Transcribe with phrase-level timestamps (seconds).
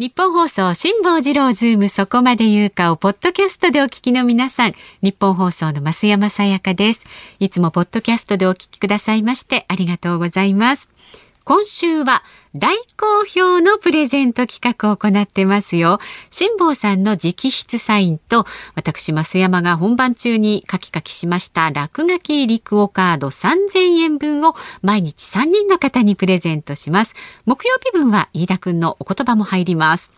[0.00, 7.04] ニッポン放送辛坊治郎ズームそこまで言うかをポッドキャストでお聞きの皆さん、ニッポン放送の増山さやかです。
[7.40, 10.88] いつもポッドキャストでお聞きくださいましてありがとうございます。
[11.48, 12.22] 今週は
[12.54, 15.98] 大好評のプレゼント企画を行ってますよ。
[16.30, 18.44] 辛坊さんの直筆サインと、
[18.74, 27.14] 私、増山が本番中に書き書きしました落書き入りクオカード3000円分を毎日3人の方にプレゼントします。
[27.46, 30.12] 木曜日分は飯田くんのお言葉も入ります。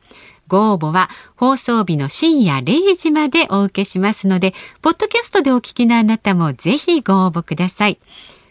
[0.48, 8.00] ご応募は放送日の深夜0時までお受けしますので、ポッドキャストでお聞きのあなたもぜひご応募ください。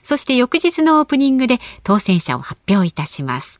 [0.04, 3.60] そして翌日のオープニングで当選者を発表いたします。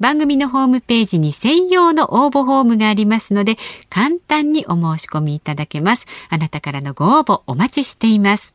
[0.00, 3.58] 番組のホームページに専用の応募フォームがありますので、
[3.90, 6.06] 簡単にお申し込みいただけます。
[6.30, 8.54] あなたからのご応募お待ちしています。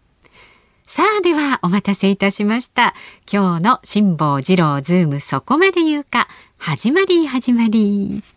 [0.87, 2.95] さあではお待たせいたしました。
[3.31, 8.34] 今日の辛坊治郎ズームそこまで言うか、始まり始まり。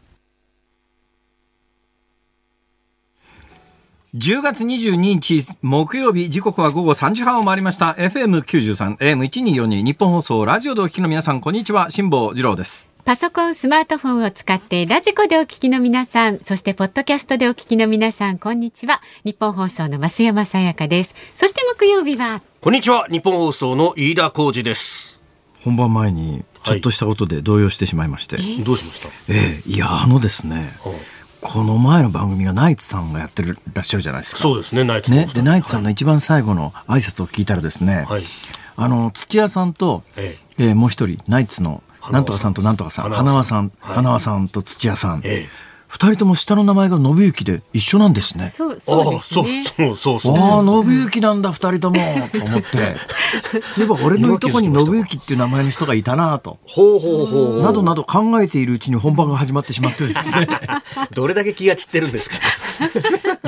[4.18, 7.92] 10月22日木曜日時刻は午後3時半を回りました。
[7.92, 11.88] FM93 AM1242 ニッポン放送ラジオでお聞きの皆さんこんにちは。
[11.88, 12.90] 辛坊治郎です。
[13.04, 19.00] パソコンスマートフォンを使ってラジコでお聞きの皆さんそしてポッドキャストでお聞きの皆さんこんにちは。
[19.24, 21.14] ニッポン放送の増山さやかです。
[21.36, 23.06] そして木曜日はこんにちは。
[23.08, 25.20] 日本放送の飯田浩二です。
[25.62, 29.08] 本番前にちょっとしたことで動揺してしまいまして、はい、どうしました？
[29.32, 31.17] ええいやあのですね、はあ
[31.50, 34.42] この前の番組がナイツさんがやってるらっしゃるじゃないですか。
[34.42, 35.26] そうですね、ナイツね。
[35.32, 38.22] で、ナイツさんの一番最後の挨拶を聞いたらですね、はい、
[38.76, 40.64] あの、土屋さんと、ええ。
[40.66, 45.22] えー、もう一人、ナイツの、なんとかさんとなんとかさん、花輪さん、花輪さんと土屋さん。
[45.24, 48.48] ええ二人とも下の名前が信行で一緒なんですね。
[48.48, 49.64] そうそうですね。
[49.64, 51.96] そうそうそうああ信行なんだ二人とも
[52.30, 52.68] と思って。
[53.72, 56.58] そういえば俺のいとこに信行っていう名前の人がいたなと。
[56.66, 57.62] ほうほうほう。
[57.62, 60.46] などなど考えているうちに本番が始まってしまってですね。
[61.12, 62.36] どれだけ気が散ってるんですか。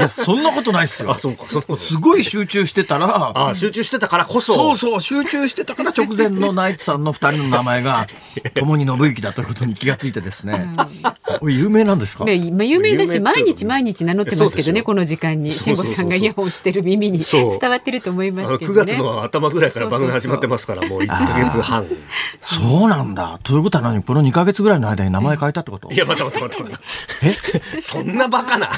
[0.01, 1.11] いやそんなことないっすよ。
[1.11, 1.45] あそうか。
[1.49, 3.33] そすごい集中してたら。
[3.51, 4.55] あ集中してたからこそ。
[4.55, 8.07] そうそう集中してたから直前のナイツさんの二人の名前が
[8.55, 10.71] 共に信行だということに気がついてですね。
[11.43, 12.25] 有名なんですか？
[12.25, 15.53] ね、有名だし毎日毎日名乗ってますけどねこの時間に。
[15.53, 21.87] 辛坊さんがイヤホンしてる耳に伝わってると思いますけど、ね、9月の頭ぐらいから番組始まってますからもう1か月半。
[22.41, 23.39] そうなんだ。
[23.43, 24.03] ということは何？
[24.03, 25.91] この2か月ぐらいの間に名前変えたってこと？
[25.93, 26.85] いや待って待って待って
[27.77, 27.81] え？
[27.83, 28.71] そんなバカな。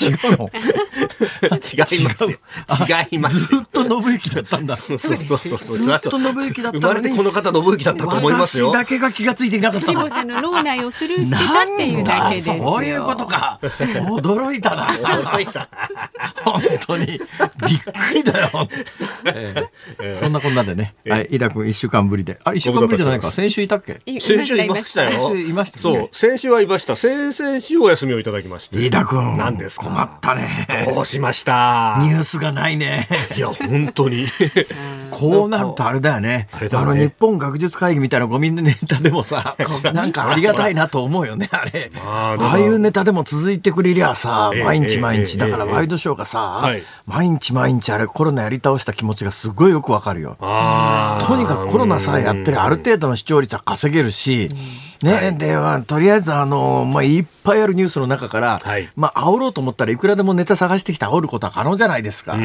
[0.00, 0.50] 違うの？
[1.54, 2.38] 違いますよ。
[3.10, 4.76] 違いますずっと信行だったんだ。
[4.76, 5.78] そうそうそうそう。
[5.78, 8.68] ずっと信行だった生まれてこの方信行だったと思いますよ。
[8.70, 13.58] 私だけが気がついていなかったさんの脳内をスルーしてたっていうだけですそういうことか。
[13.62, 14.86] 驚いたな。
[14.88, 15.68] 驚いた。
[16.44, 17.06] 本当に。
[17.06, 18.68] びっくりだよ、
[19.24, 22.38] えー、そんなこんなでね、はい、井田君一週間ぶりで。
[22.44, 23.30] あ一週間ぶりじゃないか。
[23.30, 24.00] 先週いたっけ？
[24.20, 25.34] 先週いましたよ。
[25.36, 26.96] いました、そう先週はいました。
[26.96, 28.78] 先々週お休みをいただきまして。
[28.78, 29.36] 飯田君。
[29.36, 29.86] 何ですか？
[29.86, 30.86] 困ったね。
[30.92, 31.98] どうしました？
[32.00, 33.08] ニュースがないね。
[33.36, 34.26] いや本当に。
[35.10, 36.48] こうなるとあれだよね。
[36.72, 39.56] あの日本学術会議みたいなゴミネタでもさ
[39.92, 41.90] なんかありがたいなと思うよねあれ。
[42.04, 45.38] ああいうネタでも続いてくれりゃさ毎日毎日。
[45.38, 46.68] だからワイドショーがさ
[47.06, 50.36] 毎日毎日あれコロナやり倒した気持ちがすごいよくわかるよ。
[51.20, 54.50] とにかくコロナさえやってるある程度の視聴率は稼げるし
[55.02, 62.38] ね、はい、ではとりあえずあの、まあ、いっぱいあるニュースの中から、はい、まあ煽ろうと思ったらいくらでもネタ探してきて煽ることは可能じゃないですか。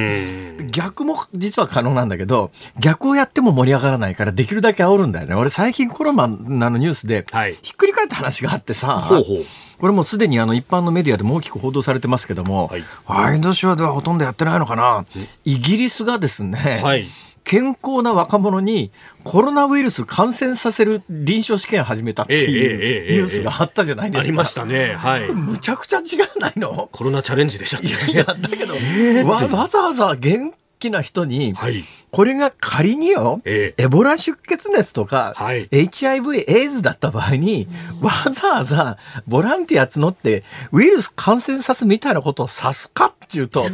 [0.71, 5.35] 逆も実は可能なんだけど逆をやっても盛り上がらないからできるだけ煽るんだよね。
[5.35, 9.45] 俺最近コロナのニュースで、はい、ひっくり返った話があってさほうほう。
[9.79, 15.05] これもすでにあの一般のメディアでも大きく報道されてますけども、はい、ワイドショーではほとんどやってないのかな、
[15.45, 17.07] イギリスがですね、はい
[17.49, 18.91] 健康な若者に
[19.23, 24.23] コロナウイルス感染させる臨床試験を始めたっていうニュースがあったじゃないですか。
[24.23, 24.93] ありましたね。
[24.93, 25.29] はい。
[25.29, 26.01] むちゃくちゃ違
[26.35, 26.89] うないの？
[26.91, 28.75] コロナチャレンジでした、ね、いや、だけど、
[29.27, 37.67] わわざわざ元気な人に、はい、これが仮によ、ええ、エボラ出血熱とか、はい、HIV、エイズだった場合に、
[38.01, 38.97] わざわざ
[39.27, 43.65] ボランティア募って、ウイルス感染さすみたいなことを指すかっていうと、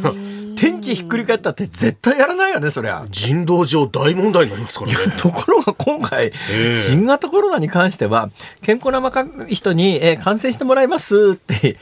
[0.56, 3.06] 天地ひっくり返ったって絶対やらないよね、そりゃ。
[3.08, 4.96] 人道上大問題になりますからね。
[5.16, 8.30] ところが今回、えー、新型コロナに関しては、
[8.62, 9.00] 健康な
[9.48, 11.76] 人に、えー、感染してもらいますって、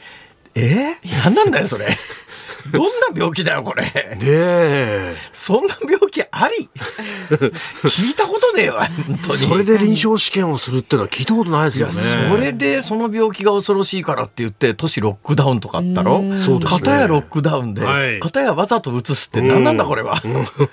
[0.53, 1.87] えー、何なんだよ、それ。
[2.71, 3.83] どんな病気だよ、これ。
[3.83, 3.91] ね
[4.21, 5.15] え。
[5.33, 6.69] そんな病気あり？
[7.83, 9.37] 聞いたことねえわ、本当に。
[9.37, 11.93] それで臨床試験をするってのは聞いたことないですよね。
[12.29, 16.17] それでその病気が恐ろしいからって言って、都市ロックダウンとかあったろ？
[16.37, 16.79] そうです、ね。
[16.79, 20.21] 片やロックダウンで、はい、片やわざと移すって何なんだこれは？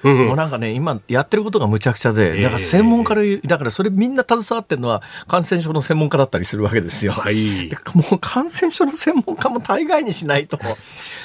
[0.03, 7.13] もうなんかね、今やってることがむちゃくちゃで、だから専門家で、だからそれみんな携わってるのは感染症の専門家だったりするわけですよ。
[7.13, 10.59] はい、もう感染症の専門家も大概にしないと、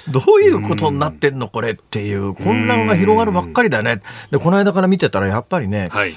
[0.09, 4.01] どういうことになってんのこれっていう混乱が広がるばっかりだね。
[4.31, 6.13] で、この間から見てたらやっぱりね、はい、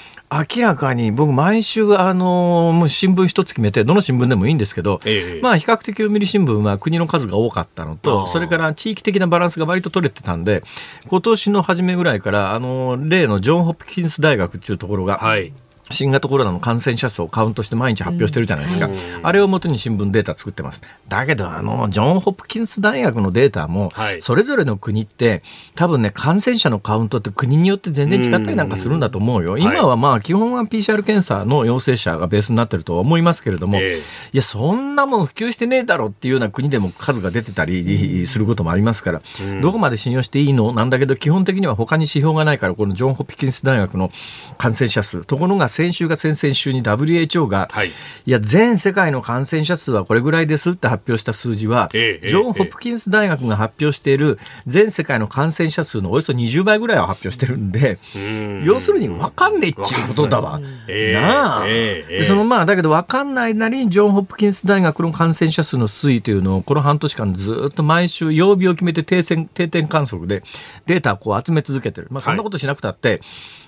[0.57, 10.63] 明らかに僕毎週あの、もう新聞一つ決めて、どの新聞でもいいんですけど、ええ、まあ比較的読売新聞は国の数が多かったのと、それから地域的なバランスが割と取れてたんで、
[11.09, 15.53] 今年の初めぐらいから、あの、例のジョン・ホプキンス大学っていうところが、はい
[15.91, 20.83] 新型コロナの感染者数をカウントして毎日発表してるじゃないですか、うん、あれをもとに新聞データ作ってます。
[21.09, 25.43] だけど、あの、ジョン・ホプキンス大学のデータも、それぞれの国って、
[25.75, 29.59] 多分ね、感染者のカウントって国によって全然違ったりなんかするんだと思うよ。
[29.59, 33.93] 今はまあ、基本は PCR 検査の陽性者がベースになってると思いますけれども、い
[34.33, 39.23] や、そんなもん普及してねえだろっていうような国でも数が出てたりすることもありますから、
[39.61, 44.11] どこまで信用していいのなんだけど、基本的には他に指標がないから、このジョン・ホプキンス大学の
[44.59, 47.93] 感染者数、ところが先週が先々週週に WHO が、はい、い
[48.31, 58.65] や、全世界の感染者数はこれぐらいですって発表した数字は、ええ、ジョン・ホプキンス大学が発表している全世界の感染者数のおよそ20倍ぐらいを発表してるんで、ん。
[58.65, 60.59] 要するに分かんねえっちゅうことだわ。
[60.59, 70.43] なあ、え、そのまあ、だけど分かんないなりにジョン・ホプキンス大学の感染者数の推移というのをこの半年間ずっと毎週曜日を決めて定点定点観測で
[70.87, 72.09] データをこう集め続けてる。
[72.11, 73.21] まあ、そんなことしなくたって、はい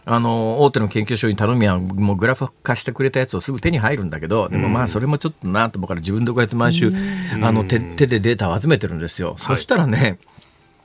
[0.05, 6.93] あの大手の研究所に頼みはもうグラフ化してくれたやつをすぐ手に入るんだけどでもまあそれもちょっとなと思うから自分でこうやって毎週
[7.41, 9.35] あの手手でデータを集めてるんですよ。
[9.39, 10.19] そしたらね、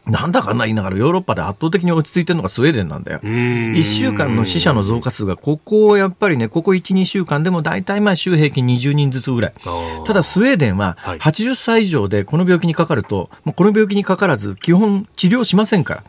[0.05, 3.19] なんだかんだ言いながらヨーロッパで圧倒的に落ち着いてるのがスウェーデンなんだよ。
[3.19, 9.53] 1週間の死者の増加数が、ここやっぱりね、ここ1、2週間でも大体まあ週平均20人ずつぐらい。
[10.05, 16.03] ただスウェーデンは80歳以上でこの病気にかかると、この病気にかからず基本治療しませんから。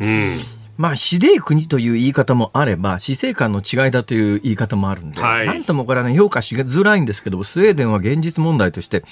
[0.79, 9.03] まあ、ひでえ国という言い方もあれば、死生観の違いだという言い方もあるんで、はい、なんともこれはね、評価しづらいんですけど、スウェーデンは現実問題として、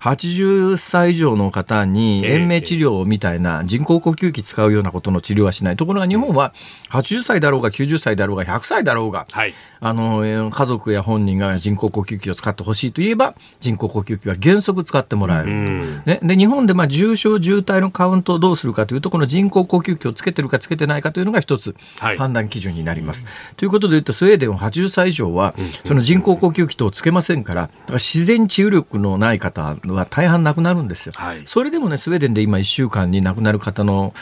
[0.00, 5.76] 80歳以上の方に延命治療みたいな人工呼吸器使うようなことの治療はしない。
[5.76, 6.54] ところが日本は、
[6.90, 16.02] 80歳だろうが90歳だろうが100歳だろうが、はい、あの、家族や本人が人工呼吸器を使ってほしいといえば、人工呼吸器は原則使ってもらえる。
[16.06, 23.24] ね、で、日本でまあ重症重体のカウントをどうするかというと、この人工呼吸器をつけてるかつけてないかというのが一つ判断基準になります。
[23.24, 25.54] はい、ということで言うとスウェーデンは80歳以上は
[25.86, 31.14] その人工呼吸器等をつけませんから自然治癒力のない方は大半なくなるんですよ。
[31.16, 34.12] はい、それでもねスウェーデンで今1週間に亡くなる方の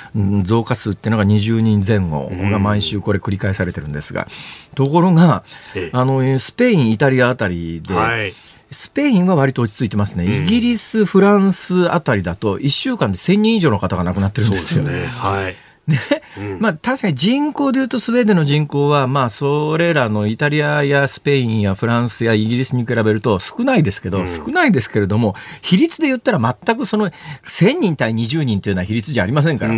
[0.45, 4.29] 増加数っていうのが20人前後が毎週これ繰り返されてるんですが
[4.77, 5.43] ところが
[5.91, 8.33] あのスペインイタリアあたりで、はい。
[8.75, 14.85] スペインは割と落ち着いてますね、イギリス、フランスあたりだと、1週間で1000人以上の方が亡くなってるんですよ。
[14.85, 15.07] ね。
[15.07, 15.99] はい、ね、
[16.39, 29.75] うん、まあ確かに人口でいうとスウェーデンの人口はまあそれらのイタリアやスペインやフランスやイギリスに比べると少ないですけど、うん、少ないですけれども比率で言ったら全くその1000人対20人というような比率じゃありませんから。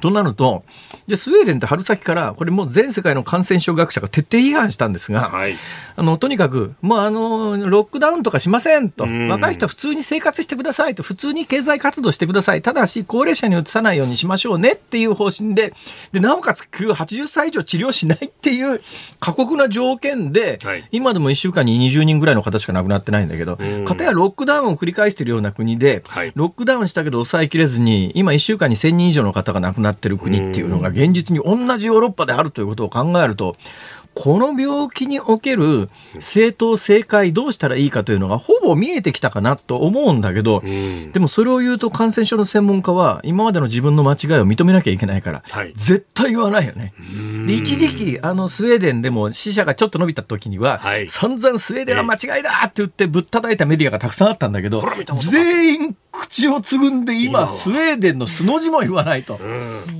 [0.00, 0.64] となると
[1.06, 5.56] でスウェーデンって春先からこれもう全世界の感染症学者が徹底批判したんですが、はい、
[5.96, 11.02] あのとにかくもうあのロックダウンとかしませんと、若い人は普通に生活してくださいと。
[11.02, 12.62] 普通に経済活動してください。
[12.62, 15.72] ただし高齢者にうつさないようにしましょうねっていう方針で、
[16.12, 18.80] で、なおかつ80歳以上治療しないっていう
[19.20, 33.56] 過酷な条件で、はい、今でも1週間に20人ぐらいの方しか亡くなってないんだけど、かたやロックダウンを繰り返しているような国で、はい、ロックダウンしたけど抑えきれずに、今1週間に1000人以上の方が亡くなってる国っていうのが現実に同じヨーロッパであるということを考えると、
[34.14, 35.90] この病気における
[36.20, 40.62] 正当正解どうしたらいいかというのがほぼ見えてきたかなと思うんだけど、
[41.12, 46.94] でもそれを言うと感染症の専門家は今までの自分の間違いを認めなきゃいけないから、はい、絶対言わないよね。
[47.46, 54.82] で一時期あのスウェーデンでも死者がちょっと伸びた時には、はい、散々スウェーデンは間違いだって言ってぶったたいたメディアがたくさんあったんだけど
[55.18, 59.38] 全員口をつぐんで今スウェーデンの素の字も言わないと。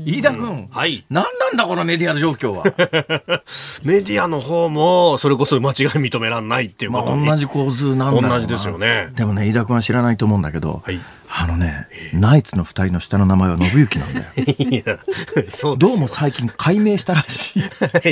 [0.06, 2.64] 飯田君、はい、何なんだこのメディア状況は？
[3.82, 9.08] メディアの方もそれこそ間違い認めらんないっていうことまあ、同じ構図なんだ同じですよね。
[9.14, 11.00] でもね飯田君は知らないと思うんだけど、はい
[11.36, 14.26] あのね、ナイツの二人の下の名前は信行なんだよ。
[14.46, 15.00] いや、
[15.48, 17.58] そうどうも最近解明したらしい。
[17.60, 17.62] い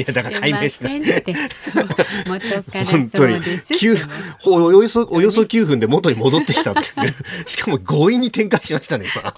[0.08, 0.88] や、だから解明した。
[0.88, 1.00] 本
[3.10, 3.38] 当に。
[4.44, 6.82] およそ、およそ9分で元に戻ってきたって。
[7.46, 9.32] しかも強引に展開しましたね、今。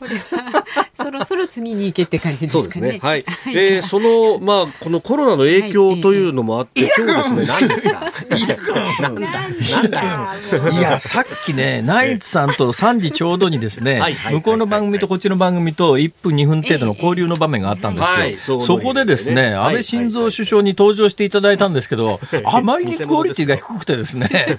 [1.04, 2.64] そろそろ次に行けって感じですかね。
[2.64, 2.98] そうですね。
[3.02, 3.24] はい。
[3.52, 8.04] えー、そのまあこのコロナの影響というのもあって、はい、今日ですね何ですか。
[8.34, 8.56] いいだ
[9.02, 10.70] なんだなんだ。
[10.70, 18.02] いやさっきねナイツさんと3時ちょうどにですね、向こうの番組とこっちの番組と1分2分程度の交流の場面があったんで
[18.38, 18.62] すよ。
[18.62, 24.58] そこでですね安倍晋三首相に登場していただいたんですけど、 あまりにクオリティが低くてですね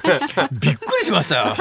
[0.51, 1.55] びっくりしましたよ。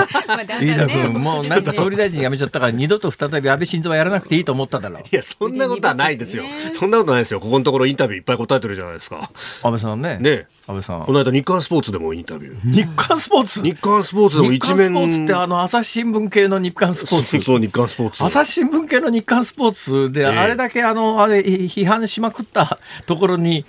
[0.60, 5.02] 飯田君もうなんか総理大臣辞めちゃったから二度と再び安倍晋三はやらなくていいと思っただろう。
[5.02, 6.44] いやそんなことはないですよ。
[6.72, 7.40] そんなことないですよ。
[7.40, 9.30] ここのところインタビューいっぱい答えてるじゃないですか。
[9.62, 10.18] 安倍さんね。
[10.18, 10.46] ね。
[10.66, 11.04] 安倍さん。
[11.04, 12.72] この間日刊スポーツでもインタビュー。
[12.72, 13.62] 日刊スポーツ？
[13.62, 14.90] 日刊スポーツでも一面。
[14.90, 17.40] 日刊スポーツってあの朝日新聞系の日刊スポーツ。
[17.40, 18.24] そう日刊スポーツ。
[18.24, 23.64] 朝日新聞系の日刊スポーツで、あれだけあの、あれ、批判しまくったところに、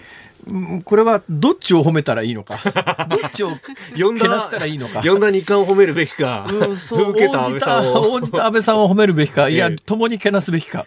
[0.84, 2.58] これはどっちを褒めたらいいのか、
[3.10, 3.52] どっちを
[3.96, 10.86] けなしたらいいのか、呼んだ日刊を褒めるべきか、うん、そう受けた安倍さんを応じた安倍さんを褒めるべきか、いや、共にけなすべきか、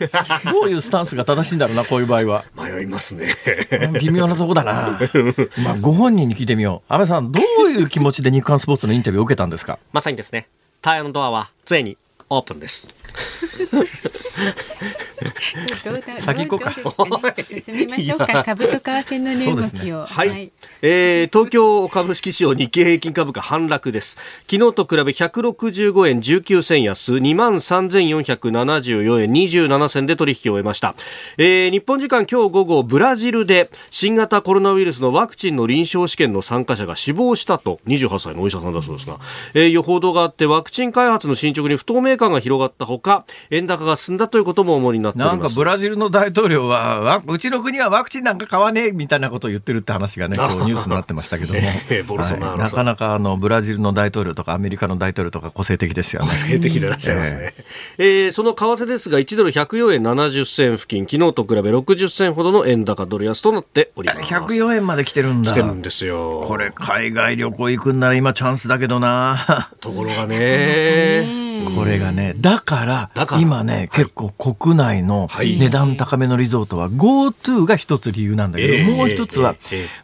[0.50, 2.44] どういうスタンスが正しいんだろうな、こういう場合は。
[2.56, 3.34] 迷いますね。
[4.00, 4.98] 微妙なとこだな。
[5.64, 6.92] まあ、ご本人に聞いてみよう。
[6.92, 9.78] 安倍さん、どういう気持ちで日刊スポーツのインタビューを受けたんですか？
[9.92, 10.48] まさにですね、
[10.82, 11.96] タイヤのドアは常に
[12.30, 12.88] オープンです。
[16.20, 16.72] 先行こうか。
[17.42, 18.44] 進みましょうか。
[18.44, 20.04] 株と為替の値動きを。
[20.06, 20.28] はい。
[20.28, 24.18] はい、えー、東京株式市場日経平均株価反落です。
[24.50, 30.94] 昨日と比べ165円19銭安、2万3474円27銭で取引を終えました。
[31.38, 39.18] えー、日本時間今日午後、ブラジルで新型コロナウイルスのワクチンの臨床試験の参加者が死亡したと、28歳のお医者さんだそうですが、
[39.54, 56.28] えー、予報道があってワクチン開発の進捗に不透明感が広がったほか、円高が進んだということも主になってなんかブラジルの大統領は、うちの国はワクチンなんか買わねえみたいなことを言ってるって話がね、 今日ニュースになってましたけども、 はい、なかなかあのブラジルの大統領とかアメリカの大統領とか個性的ですよね。
[56.28, 57.54] 個性的でいらっしゃいますね。
[57.98, 64.34] えー、えー、その為替ですが、1ドル104円70銭付近、昨日と比べ60銭ほどの円高ドル安となっております。
[64.34, 65.52] 104円まで来てるんだ。
[65.52, 66.44] 来てるんですよ。
[66.46, 69.70] これ海外旅行行くんなら今チャンスだけどな。
[69.80, 71.48] ところがね。
[71.74, 72.87] これがね、だから、
[73.40, 79.54] 今ね、結構国内の値段高めのリゾートは GoTo が一つ理由なんだけど、もう一つは、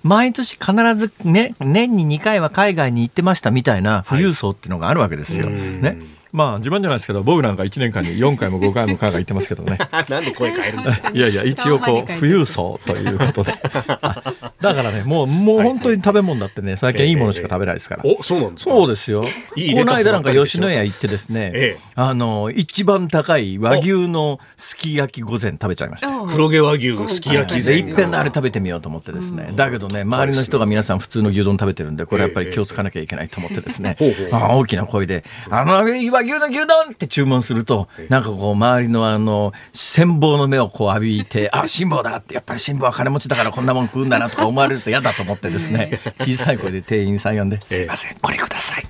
[0.03, 5.47] 毎年必ずね、年に2回は海外に行ってましたみたいな富裕層っていうのがあるわけですよ。
[5.49, 5.99] ね。
[6.35, 9.79] まあ自慢じゃないですけど僕なんか1年間に4回も5回も海外行ってますけどね。
[10.11, 11.11] なんで声変えるんですか？
[11.15, 13.53] いやいや一応こう富裕層ということで。
[14.61, 18.71] だからねもうもう本当に食べ物だってね最近いいものしか食べないですから、おそうなんですか？
[18.73, 19.25] そうですよ。
[19.55, 26.09] いいこの間なんか吉野家行ってですね、ええ、あの一番高い和牛のすき焼き御膳食べちゃいました。
[26.33, 27.79] 黒毛和牛すき焼き膳。
[27.79, 33.97] いっぺんあれ食べてみようと思ってですね、だけどね周りの人が皆さん普通の牛丼食べてるんでこれやっぱり気をつかなきゃいけないと思ってですね、
[34.33, 48.85] あ大きな声で「あの和牛の牛丼!」って注文すると、なんかこう、周りのあの、羨望の目をこう浴びて、あ、 辛抱だって、やっぱり辛抱は金持ちだからこんなもん食うんだなとか思われると嫌だと思ってですね、 小さい声で店員さん呼んで、すいません、これください。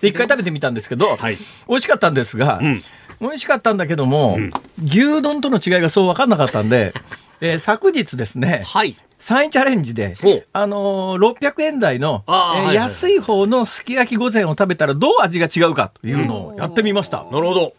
[0.00, 1.36] で、一回食べてみたんですけど、はい、
[1.68, 2.82] 美味しかったんですが、うん、
[3.20, 4.50] 美味しかったんだけども、うん、
[4.84, 6.94] 牛丼との違いがそう分かんなかったんで、
[7.40, 10.14] えー、昨日ですね、はい、3位チャレンジで、
[10.52, 17.24] あのー、600円台の、えー、安い方のすき焼き御膳を食べたらどう味が違うかというのをやってみました。
[17.30, 17.74] なるほど。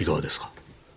[0.00, 0.50] いかがですか？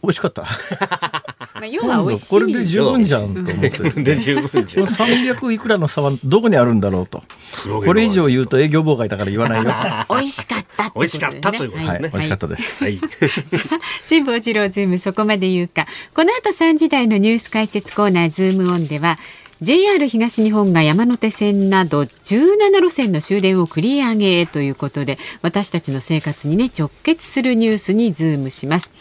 [0.04, 0.42] 美味しかった。
[1.54, 2.30] まあ、要は美味しい。
[2.32, 3.70] これで十分じゃんと思って。
[4.02, 4.86] で十分じゃん。
[4.88, 7.22] 300いくらの差はどこにあるんだろうと。
[7.86, 9.72] これ以上言うと営業妨害だから言わないよ。
[10.10, 12.10] 美味しかった美味しかったということですね。
[12.14, 12.84] 美味しかったです。
[12.84, 13.00] はい。
[14.02, 15.86] 辛坊治郎ズームそこまで言うか。
[16.16, 19.20] この後3時台のニュース解説コーナーズームオンでは、
[19.62, 28.92] JR 東日本が山手線など17路線の終電を繰り上げということで私たちの生活にね直結するニュースにズームします。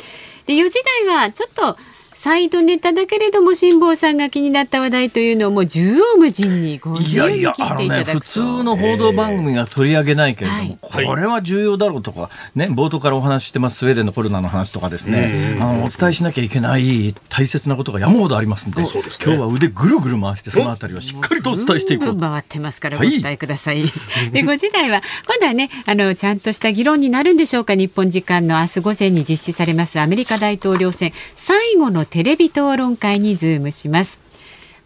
[0.46, 1.78] で4時台はちょっと
[2.22, 15.56] サイドネタだけれども辛坊さんが気になった話題というのをもう縦横無尽にご自由に聞いていただくと、ね、普通の報道番組が取り上げないけれども、はい、これは重要だろうとか、ね、冒頭からお話ししてますスウェーデンのコロナの話とかですね。
[15.60, 18.88] あのお伝えしなきゃいけない大切なことが山ほどありますんで、ね、
[19.24, 22.20] 今日は腕ぐるぐる回してそのあたりをしっかりとお伝えしていこう。
[22.20, 23.86] 回ってますからご伝えください、は
[24.26, 34.20] い、で5時台は今度はねあのちゃんとした議論になるんでしょうか日本時間の明日午前に実施されますアメリカ大統領選最後のテレビ討論会にズームします。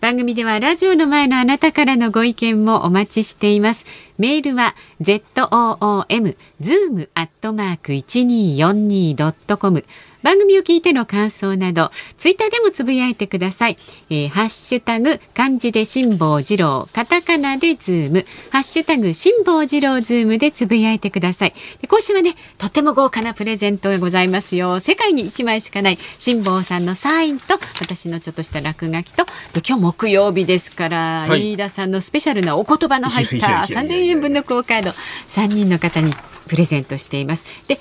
[0.00, 3.86] 番組ではラジオの前のあなたからのご意見もお待ちしています。
[4.18, 9.84] メールは zoom zoom アットマーク 1242.com
[10.24, 13.76] 番組を聞いての感想など、ツイッターでもつぶやいてください。
[14.08, 21.52] えー、ハッシュタグ、漢字で辛坊治郎、カタカナでズーム、ハッシュタグ、辛坊治郎ズームでつぶやいてください。
[21.82, 24.80] で今週はね、とっても豪華なプレゼントがございますよ。
[24.80, 36.12] 世界に1枚しかない辛坊さんのサインと、私のちょっとした落書きと、で今日木曜日ですから、はい、飯田さんのスペシャルなお言葉の入った3000円分のクオカード、3人の方に
[36.48, 37.44] プレゼントしています。
[37.68, 37.78] で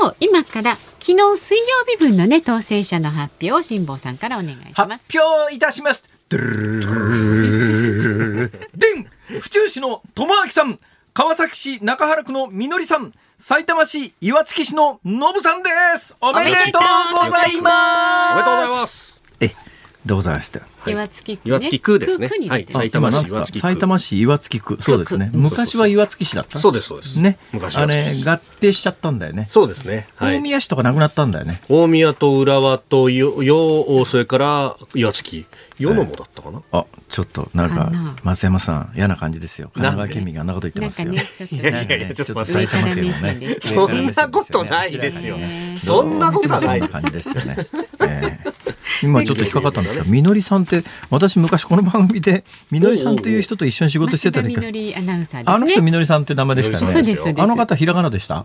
[0.00, 6.40] 今日今から昨日水曜日分のね当選者の発表を辛坊さんからお願いします発表いたしますでん
[9.40, 10.78] 府中市の友明さん
[11.14, 16.82] 川崎市中原区のみのりさん埼玉市岩槻市ののぶさんですおめでとう
[17.24, 19.17] ございますおめでとうございます
[20.08, 20.60] えどうございました。
[20.86, 22.30] 岩槻区、岩槻区ですね。
[22.48, 23.60] はい、埼玉市岩槻区。
[23.60, 24.76] 埼玉市岩槻区。
[24.80, 25.30] そうですね。
[25.34, 27.20] 昔は岩槻市だったそうです、そうです。
[27.20, 27.38] ね。
[27.52, 29.46] 昔あれ、合併しちゃったんだよね。
[29.48, 30.08] そうですね。
[30.18, 31.60] 大宮市とかなくなったんだよね。
[31.68, 35.46] 大宮と浦和とよ、よ、それから岩槻。
[35.78, 37.92] 世のもだったかな、あちょっとなんか
[38.24, 39.70] 松山さん嫌な感じですよ。
[39.74, 41.16] 神奈川県民があんなこと言ってますよ、 い
[41.64, 45.38] やいやいやちょっと埼玉県もねそんなことないですよ。
[45.76, 47.56] そんなことない感じですよね、
[48.02, 48.37] えー、
[49.02, 58.44] 今ちょっと引っかかったんですがみのりさんって私昔この番組で みのりさんという人と一緒に仕事してた時あの人みのりさんって名前でしたねあの方ひらがなでした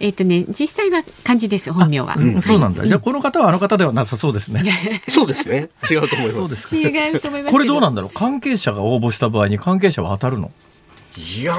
[0.00, 10.50] えっ、ー、とね実際は漢字です本名は、うん、そうなんだ、じゃあこの方はあの方ではなさそうですねそうですね違うと思います違うと思いますこれどうなんだろう関係者が応募した場合に関係者は当たるの
[11.16, 11.54] いや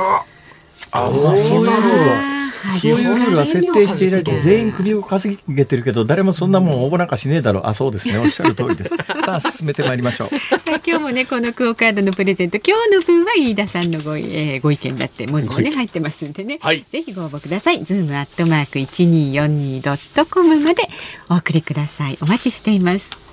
[0.91, 2.40] あそうなの
[2.81, 7.61] そういうルールは設定していないと全員首をかしげてるけど誰もそんなもん応募なんかしねえだろ。
[7.61, 8.17] うあそうですね。
[8.17, 8.95] おっしゃる通りです。
[9.25, 10.29] さあ進めてまいりましょう。
[10.85, 17.83] 今日もねこのクオカードのプレゼント今日の分は飯田さんのご,、えー、ご意見だって文字もね入ってますんでね、はい、ぜひご応募ください。
[17.83, 20.87] ズームアットマーク一二四二ドットコムまで
[21.29, 22.17] お送りください。
[22.21, 23.31] お待ちしています。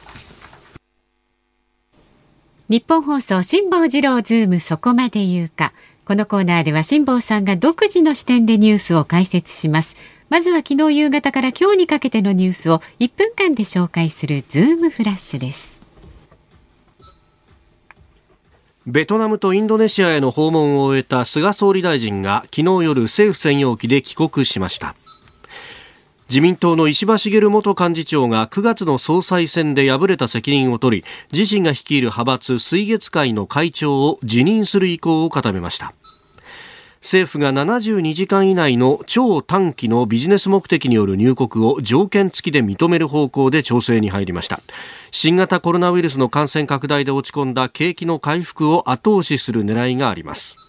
[2.69, 5.73] ニッポン放送辛坊治郎ズームそこまで言うか
[6.09, 9.95] このコーナーでは辛坊さんが独自の視点でニュースを解説します。
[10.31, 15.83] まずは昨日夕方から今日にかけてのニュースを1分間で紹介するズームフラッシュです。
[18.87, 24.95] ベトナムとインドネシアへの訪問を終えた菅総理大臣が昨日夜政府専用機で帰国しました。
[26.29, 35.95] 自民党の石破茂元幹事長が9月の総裁選で敗れた責任を取り自身が率いる派閥水月会の会長を辞任する意向を固めました。
[37.01, 44.61] 政府が72時間以内の超短期のビジネス目的による入国を条件付きで認める方向で調整に入りました。
[45.11, 50.68] 新型コロナウイルスの感染拡大で落ち込んだ景気の回復を後押しする狙いがあります。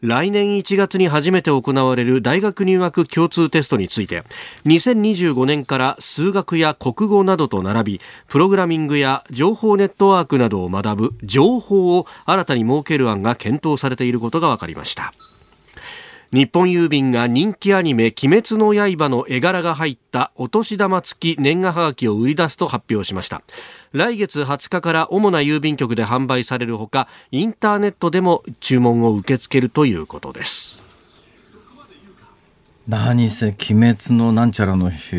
[0.00, 4.22] 来年1月に初めて行われる大学入学共通テストについて
[4.64, 15.12] 2025年から数学や国語などと並びプログラミングや情報ネットワークなどを学ぶ情報を新たに設ける案が検討されていることが分かりました。
[16.30, 23.42] 日本郵便が人気アニメ「鬼滅の刃」の絵柄が入ったお年玉付き年賀はがきを売り出すと発表しました。
[23.92, 30.82] 来月20日から主な郵便局で販売されるほかインターネットでも注文を受け付けるということです。
[32.88, 33.56] 何せ鬼
[33.94, 35.10] 滅のなんちゃらの人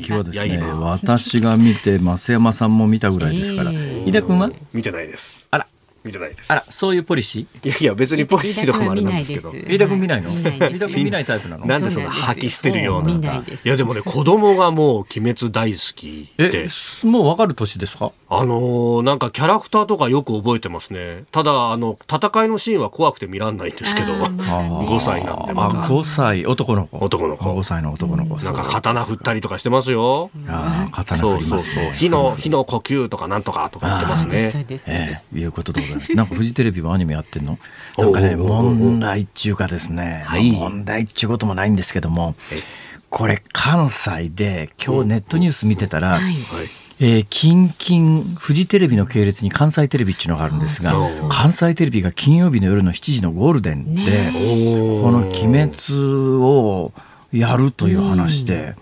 [0.00, 4.50] 気はですね、はい、私が見て増山さんも見たぐらいですから、井田君は？
[4.72, 5.37] 見てないです
[6.04, 6.52] 見てないです。
[6.52, 7.68] あらそういうポリシー？
[7.68, 9.52] いやいや別にポリシーとかもあれなんですけど。
[9.52, 10.30] 飯田君見ないの？
[10.30, 11.66] 飯田君見ないタイプなの？
[11.66, 13.12] なんでその吐き捨てるような。
[13.12, 16.66] いやでもね子供がもう鬼滅大好きえ
[17.04, 18.12] もう分かる年ですか？
[18.30, 21.24] あのー、なんかキャラクターとかよく覚えてますね。
[21.32, 24.12] ただあの戦いのシーンは怖くて見らんないんですけど。
[24.12, 26.98] 5 歳なんでまだ5歳男の子。
[26.98, 27.44] 男の子。
[27.46, 30.30] 5歳の男の子なんか刀振ったりとかしてますよ。
[30.46, 34.52] あ刀振ります、ね、火の火の呼吸とかなんとかとか言ってますね。
[34.86, 36.14] ええいうことでございます。
[36.14, 37.58] なんかフジテレビもアニメやってんの？
[37.96, 42.34] なんかね問題っちゅうかですね、はい、問題っちゅうこともないんですけども
[43.08, 46.36] これ関西で今日ネットニュース見てたら、はい
[47.00, 50.92] えー、近々フジテレビの系列に関西テレビっていうのがあるんですが
[51.28, 55.72] 関西テレビが金曜日の夜の7時のゴールデンで、この「鬼滅」
[56.42, 56.92] を
[57.32, 58.74] やるという話で、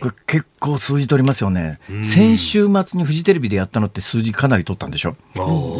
[0.00, 5.16] これ結構数字取りますよね、先週末にフジテレビでやったのって数字かなり取ったんでしょ？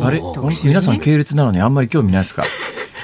[0.02, 0.20] あれ？
[0.64, 2.44] 皆さん系列なのにあんまり興味ないですか？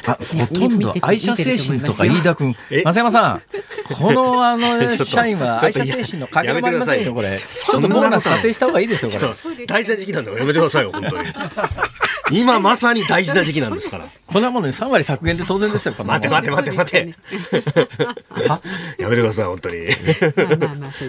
[0.06, 3.40] ほとんど愛社精神とか飯田君、松山さん、
[3.94, 7.38] このあの社員は愛社精神のかけらもありませんよ、これ。
[7.38, 9.66] ちょっとボーナス査定した方がいいですよ、これ。
[9.66, 11.28] 大事な時期なんだからやめてくださいよ、本当に。
[12.33, 14.06] 今まさに大事な時期なんですから。
[14.33, 17.14] こんなものに3割削減って当然ですよ、待て待て待て待て。
[19.02, 19.76] やめてください、本当に。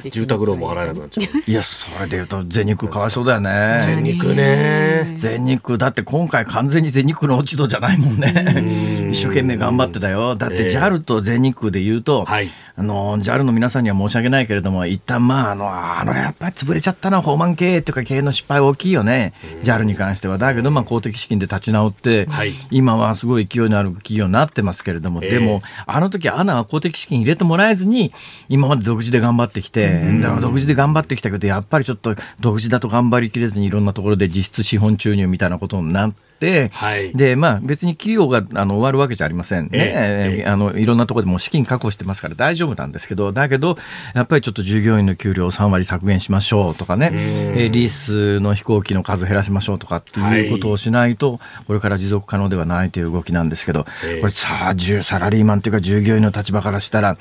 [0.09, 1.43] 住宅ローンも払えなくなっちゃう。
[1.45, 3.83] いや、それで言うと全日空かわいそうだよね。
[3.85, 5.13] 全日空ね。
[5.17, 9.09] 全日空、だって今回完全に全日空の落ち度じゃないもんね。
[9.11, 10.35] 一生懸命頑張ってたよ。
[10.35, 15.69] だって JAL と全日空で言うと、はい、あの、JAL の皆さんには申し訳ないけれども、一旦まあ、あの、
[15.99, 19.33] あの、やっぱり潰れちゃったな、放満経営とか経営の失敗大きいよね。
[19.61, 20.37] JAL に関しては。
[20.39, 28.13] だけど、まあ、公的資金で立ち直って、はい、今はすごい勢いのある企業になってますけれども、えー、でも、あの時アナは公的資金入れてもらえずに、
[28.47, 36.30] 今まで独自で頑張ってきて、だから独自で頑張ってきたけど、やっぱりちょっと独自だと頑張りきれずにいろんなところで実質資本注入みたいなことになって、、
[36.71, 39.65] はい、でまあ、別に企業があの終わるわけじゃありません。
[39.65, 43.77] ね、えー、あのいろんなところでも資金確保してますから大丈夫なんですけどだけど
[44.13, 53.89] やっぱりちょっと従業員の給料を3割削減しましょうとかね、えリースの飛行機の数減らしましょうとかっていうことをしないと、これから持続可能ではないという動きなんですけど、こ
[54.23, 57.17] れさあサラリーマンっていうか従業員の立場からしたら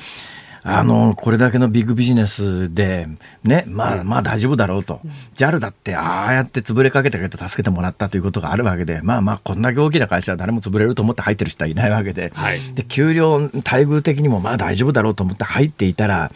[0.62, 3.08] あの、これだけのビッグビジネスで、
[3.44, 5.00] ね、まあ、まあ大丈夫だろうと。
[5.34, 16.30] JAL だって、ああやって潰れかけたけど助けてもらったということがあるわけで、まあまあ、こんだけ大きな会社は誰も潰れると思って入ってる人はいないわけで、はい、で、給料、待遇的にもまあ大丈夫だろうと思って入っていたら、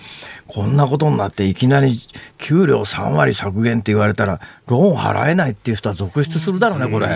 [0.47, 2.01] こんなことになっていきなり
[2.39, 7.07] 給料3割削減って言われたら、ローン払えないっていう人は続出するだろうね、これ。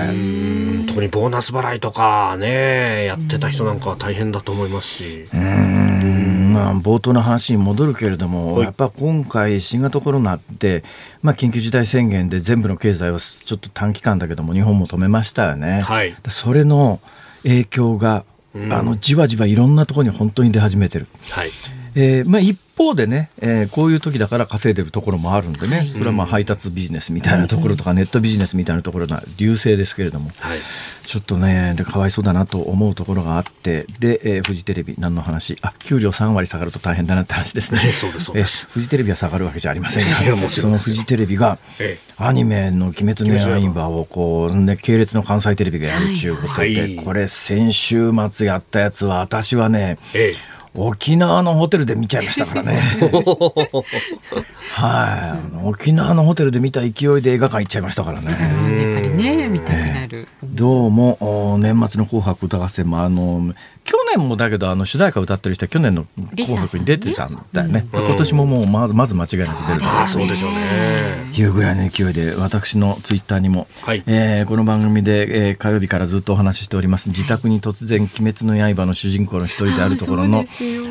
[0.87, 5.25] 特にボーナス払いとかね、やってた人なんかは大変だと思いますし。
[5.33, 6.18] うん
[6.59, 10.85] まあ、冒頭の話に戻るけれども、やっぱ今回、新型コロナって、
[11.23, 15.81] まあ、緊急事態宣言で全部の経済をちょっと短期間だけども、日本も止めましたよね。
[15.81, 17.01] はい、それの
[17.43, 18.25] 影響が、
[18.71, 21.07] あのじわじわいろんなところに本当に出始めてる。
[21.31, 21.51] はい
[21.95, 30.59] えーまあ、一方でね、えー、こういう時だから稼いでるところもあるんでね、それはまあ配達ビジネスみたいなところとか、ネットビジネスみたいなところが流星ですけれども、はい、
[31.05, 37.81] ちょっとね、でかわいそうだなと思うところがあって、で、えー、フジテレビ、何の話、あ給料3割下がると大変だなって話ですね。
[37.93, 38.69] そうです、そうです。
[38.71, 41.59] フジテレビは下がるわけじゃありませんが、そのフジテレビが、
[42.17, 52.79] アニメの鬼滅の刃をこう、ね、系列の関西テレビがやるちゅうことで、はい、これ先週末やったやつは、私はね、ええ沖縄のホテルで見ちゃいましたからね。
[54.73, 56.87] はい、沖縄のホテルで見た勢
[57.19, 58.31] いで映画館行っちゃいましたからね。
[58.31, 58.45] やっぱ
[59.09, 60.29] りね、見たくなる。
[60.45, 63.55] どうも年末の紅白歌合戦もあの
[63.89, 66.05] 去年もだけどあの主題歌歌ってる人は去年の
[66.37, 71.33] 「紅白」に出てたんだよね、今年ももうまずまず間違いなく出るあそうでしょうね。
[71.35, 77.09] いうぐらいの勢いで私のツイッターにも、はい、えー、この番組で、えー、火曜日からずっとお話ししております。
[77.09, 80.45] 自宅に突然「鬼滅の刃」の主人公の一人であるところの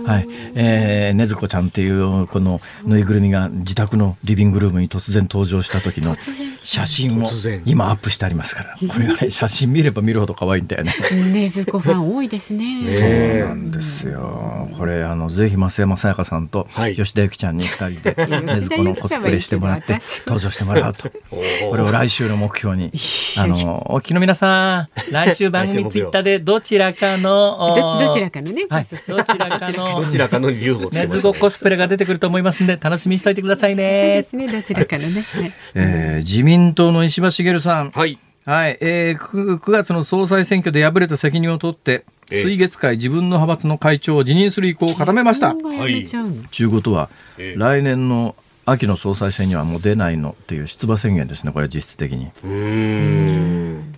[0.05, 0.27] はい。
[0.55, 6.15] えー、ねずこちゃんっていうこのぬいぐるみが自宅のリビングルームに突然登場した時の
[6.61, 7.29] 写真を
[7.65, 8.75] 今アップしてありますから。
[8.75, 10.95] これがね写真見れば見るほど可愛いんだよね。
[11.33, 12.86] ねずこファン多いですね。
[12.87, 14.69] そうなんですよ。
[14.77, 19.93] これあのぜひ増山さやかさんと吉田由紀ちゃんに二人で禰豆子のコスプレしてもらって
[20.25, 21.09] 登場してもらうと。
[21.09, 22.91] これを来週の目標に。
[23.37, 34.23] あのお聞きの皆さん、来週番組ツイッターでどちらかのどちらかのね、はい、どちらかのどちらかの UFO 禰豆子コスプレが出てくると思いますんで楽しみにしておいてくださいね。
[34.23, 35.21] そうですね、どちらかのね。
[35.21, 37.91] はい、えー、自民党の石破茂さん。
[37.91, 38.19] はい。
[38.45, 45.55] はい、えー、9, 9月の総裁選挙で敗れた責任を取って、水月会自分の派閥の会長を辞任する意向を固めました。
[45.55, 46.05] はい。
[46.05, 48.35] ちゅうことは、えー、来年の
[48.65, 52.31] 秋の総裁選にはもう出ないのっていう出馬宣言ですね、これ実質的に。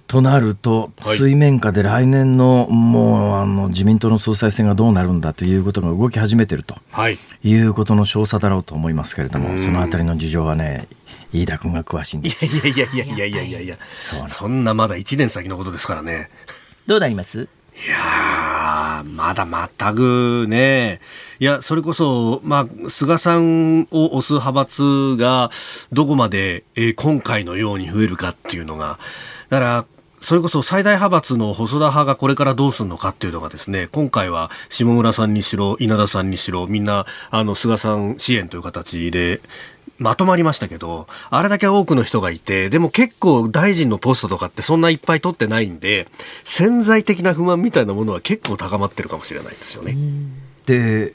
[0.06, 10.88] となると、水面下で来年のもうあの自民党の総裁選がどうなるんだということが動き始めてると、はい、いうことの証左だろうと思いますけれども、そのあたりの事情はね、
[11.34, 12.46] 飯田君が詳しいんです。
[12.46, 13.78] いやいやいやいやいやいやいや。
[13.92, 16.30] そそんなまだ1年先のことですからね。
[16.86, 17.48] どうなります？
[17.86, 21.00] いやまだ全くね、
[21.40, 25.50] いや、それこそ、まあ、菅さんを推す派閥が
[25.94, 29.00] どこまで、えー、今回のように増えるかっていうのが、
[29.48, 29.86] だから、
[30.22, 39.40] それこそ最大派閥の細田派がこれからどうするのかっていうのがですね、今回は下村さんにしろ、稲田さんにしろ、みんな、あの、菅さん支援という形で、
[40.00, 46.08] まとまりましたけど、あれだけ多くの人がいて、でも結構大臣のポストとかってそんないっぱい取ってないんで、
[46.46, 49.96] 潜在的な不満みたいなものは結構高まってるかもしれないですよね。
[50.66, 51.14] で、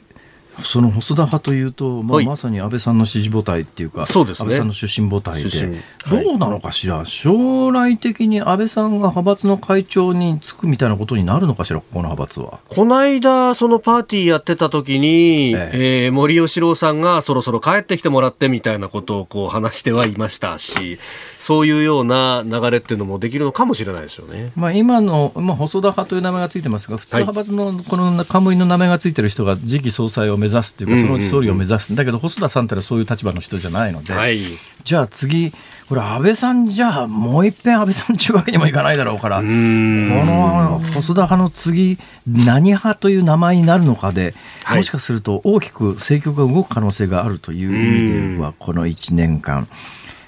[0.63, 12.61] その細田派というと、まあ、まさに安倍さんの支持母体っていうか、そうですね、安倍さんの出身母体で、どうなのかしら、将来的に安倍さんが派閥の会長に就くみたいなことになるのかしら、ここの派閥は。
[12.69, 16.05] この間、そのパーティーやってた時に、ええ。
[16.05, 20.99] えー、森喜朗さんがそろそろ帰ってきてもらってみたいなことをこう話してはいましたし、
[21.45, 24.51] そういうような流れっていうのもできるのかもしれないですよね。
[24.57, 34.41] まあ、今の、まあ、細田派という名前がついてますが、普通派閥のこの冠の名前がついてる人が次期総裁を目指すっていうか、そのうち総理を目指す、だけど細田さんってのはそういう立場の人じゃないので、はい、
[34.85, 35.53] じゃあ次、
[35.87, 44.35] これ、安倍さんじゃあ、もう一遍安倍さんちゅうわけにもいかないだろうから、この細田派の次、何派という名前になるのかで、
[44.75, 49.69] もしかすると大きく政局が動く可能性があるという意味では、この1年間。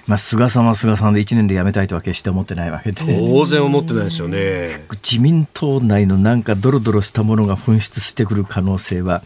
[0.07, 9.23] まあ、菅さんは菅さんで1年で辞めたいとは決して思ってないわけで当然思ってないですよね自民党内のなんかドロドロしたものが噴出してくる可能性は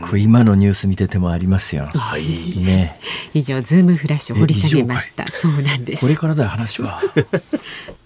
[0.00, 1.86] こ今のニュース見ててもありますよ。
[1.86, 2.22] はい。
[2.58, 2.98] ね。
[3.32, 5.30] 以上ズームフラッシュ掘り下げました。
[5.30, 6.04] そうなんです。
[6.04, 7.00] これからだよ話は。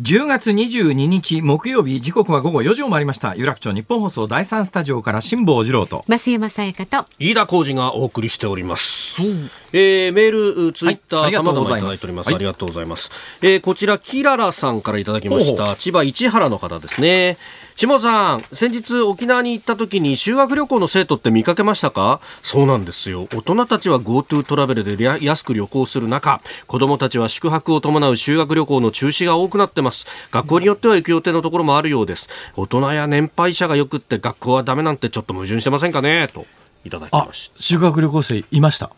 [0.00, 3.34] 10月22日木曜日時刻は午後4時を回りました。
[3.34, 9.30] 有楽町日本放送第三スタジオから辛坊治郎と増山さやかと飯田浩二がお送りしております、はい、
[9.72, 13.10] えー、メールツイッター、さまざまいただいております、はい、ありがとうございます、
[13.42, 17.36] えー、こちらキララさんからいただきました千葉市原の方ですね。
[17.76, 22.20] 下さん、先日沖縄に行った時に修学旅行の生徒って見かけましたか？
[22.42, 23.28] そうなんですよ。
[23.32, 30.06] 大人たちは GoTo トラベルで安く旅行する中、子供たちは宿泊を伴う修学旅行の中止が多くなってます。
[30.32, 32.28] 学校によっては行く予定のところもあるようです。
[32.56, 36.26] 大人や年配者がよくって学校はダメなんてちょっと矛盾してませんかね？
[36.26, 36.46] と
[36.84, 37.62] いただきました。
[37.62, 38.90] 修学旅行生いました。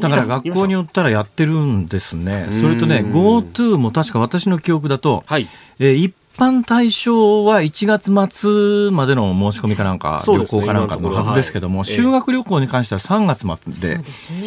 [0.00, 2.48] だから学校によったらやってるんですね。
[2.60, 5.48] それとね、GoTo も確か私の記憶だと、はい、
[5.78, 14.04] えー、一般対象は1月末までの申し込みかなんか、旅行かなんかのはずですけども、修学旅行に関しては3月末で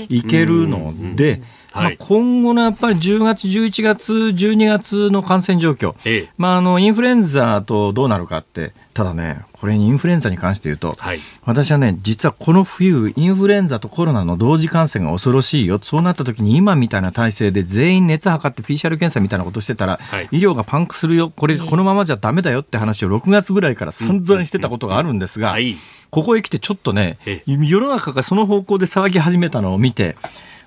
[0.10, 1.42] 行けるので、
[1.74, 5.96] まあ、今後のやっぱり10月、11月、12月の感染状況、
[6.38, 15.78] まあ、あのインフルエンザとどうなるかって、ただね、これインフルエンザに関して言うと、はい、私はね、実はこの冬、インフルエンザとコロナの同時感染が恐ろしいよ。
[15.80, 21.30] そうなった時に今みたいな体制で全員熱測って PCR 検査みたいなことしてたら、はい、医療がパンクするよ。
[21.30, 22.62] これ、このままじゃダメだよ。
[22.62, 25.56] って話を6月ぐらいから散々してたことがあるんですが、
[26.10, 30.16] ここへ来てちょっとね、世の中がその方向で騒ぎ始めたのを見て、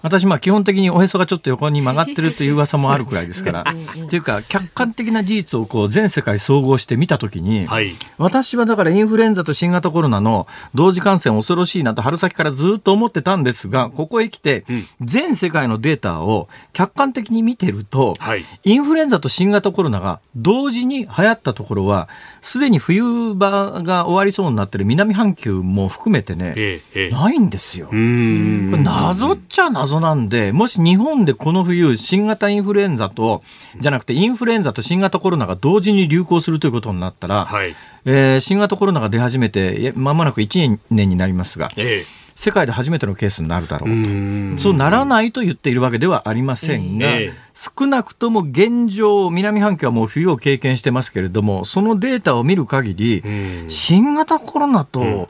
[0.02, 14.64] 私、まあ基本的におへそがちょっと横に曲がってるという噂もあるくらいですから、っていうか、客観的な事実をこう全世界総合して見たときに、はい、私はだからインフルエンザと新型コロナの同時感染恐ろしいなと春先からずっと思ってたんですが、ここへ来て、
[15.00, 22.08] 全世界のデータを客観的に見てると、はい、インフルエンザと新型コロナが同時に流行ったところは、
[22.40, 27.88] すでに冬場が終わりそうになってる南半球も含めてね、ええ、ないんですよ。
[27.88, 33.42] これ謎っちゃ謎謎なんで、もし日本でこの冬、新型インフルエンザと、
[33.80, 37.74] じゃなくてインフルエンザと新型コロナが同時に流行するということになったら、はい、
[38.04, 42.20] えー、新型コロナが出始めて、まもなく1年になりますが、ええ。
[42.36, 44.62] 世界で初めてのケースになるだろうと。
[44.62, 53.22] そうならないと言っているわけではありませんが、え少なくとも現状、南半球はもう冬を経験してますけれども、そのデータを見る限り、
[53.68, 55.28] 新型コロナと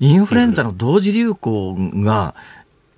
[0.00, 2.34] インフルエンザの同時流行が、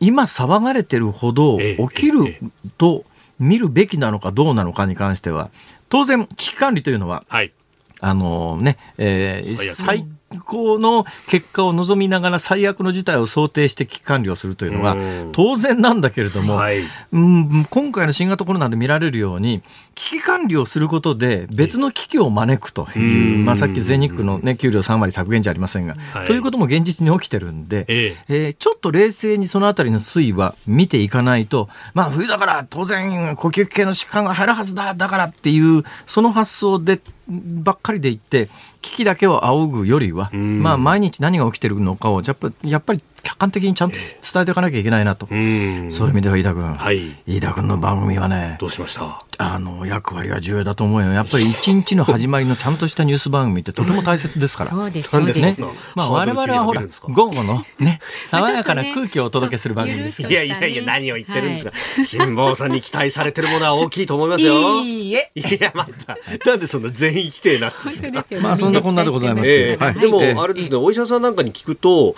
[0.03, 2.37] 今騒がれてるほど起きる
[2.77, 3.05] と
[3.39, 5.51] 見るべきなのかどうなのかに関しては、
[5.89, 7.53] 当然、危機管理というのは、はい、
[8.01, 10.07] あのね、えー、最
[10.47, 14.97] 高の結果を望みながら最悪の事態を想定して危機管理をするというのは
[15.33, 16.81] 当然なんだけれども、はい、
[17.13, 19.63] うん今回の新型コロナで見られるように
[19.95, 28.49] 危機管理をすることで別の危機を招くという、まあ、さっき全日空の、ね、給料3割削減じゃありませんが、はい、ということも現実に起きてるんで、ええ。
[28.51, 38.49] ー、ちょっと冷静にそのあたりの推移は見ていかないと、まあ、冬だから当然呼吸器系の疾患が入るはずだだからっていうその発想でばっかりで言って
[38.81, 49.25] 危機だけを仰ぐよりは、まあ、毎日何が起きてるのかをやっぱやっぱり客観的にちゃんと伝えていかなきゃいけないなと、そういう意味では飯田君、はい、飯田君の番組はねどうしました？
[49.39, 51.13] あの役割は重要だと思うよ。
[51.13, 54.71] やっぱり一日の始まりのちゃんとしたニュース番組ってとても大切ですから。
[54.71, 55.41] そうですそうです。
[55.41, 55.57] ね
[55.95, 61.73] まあ我々はほら午後のね 爽やかな空気をお届けする番組ですいやいやいや何を言ってるんですか、
[62.05, 64.81] 辛坊さんに期待されてるものは大きいと思いますよ。
[64.85, 65.31] いいえ。
[65.35, 66.17] いやまた。
[66.47, 68.09] なんでそんな全員否定なんですか？
[68.41, 72.15] まあそんなこんなでございますけど、でもあれですねお医者さんなんかに聞くと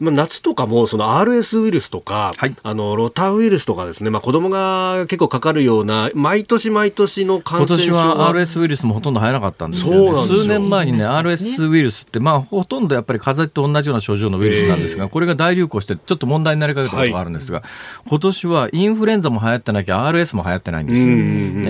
[0.00, 21.06] まあ、夏とかもその RS ウイルスとか、はい、あのロタウイルスとかですね、まあ、子供が結構かかるような毎年毎年の感染症今年は RS ウイルスもほとんど入らなかったんですよ、ね、数年前にね RS ウイルスって、まあ、ほとんどやっぱり風邪と同じような症状のウイルスなんですが、これが大流行してちょっと問題になりかけたことがあるんですが、はい、今年はインフルエンザも流行ってなきゃ RS も流行ってないんですよ、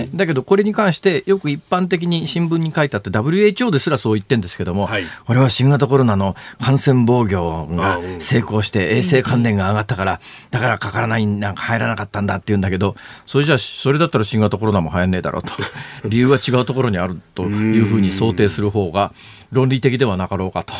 [0.05, 10.19] ね、だけどこれに関してよく一般的に新聞に書いてあって WHO ですらそう言ってるんですけども、はい、これは新型コロナの感染防御が成功して衛生関連が上がったから、
[10.51, 15.53] だからかからないなんか入らなかったんだって言うんだけどそれじゃそれだったら新型コロナも流行んねえだろうと。
[16.07, 19.13] 理由は違うところにあるというふうに想定する方が
[19.51, 20.73] 論理的ではなかろうかと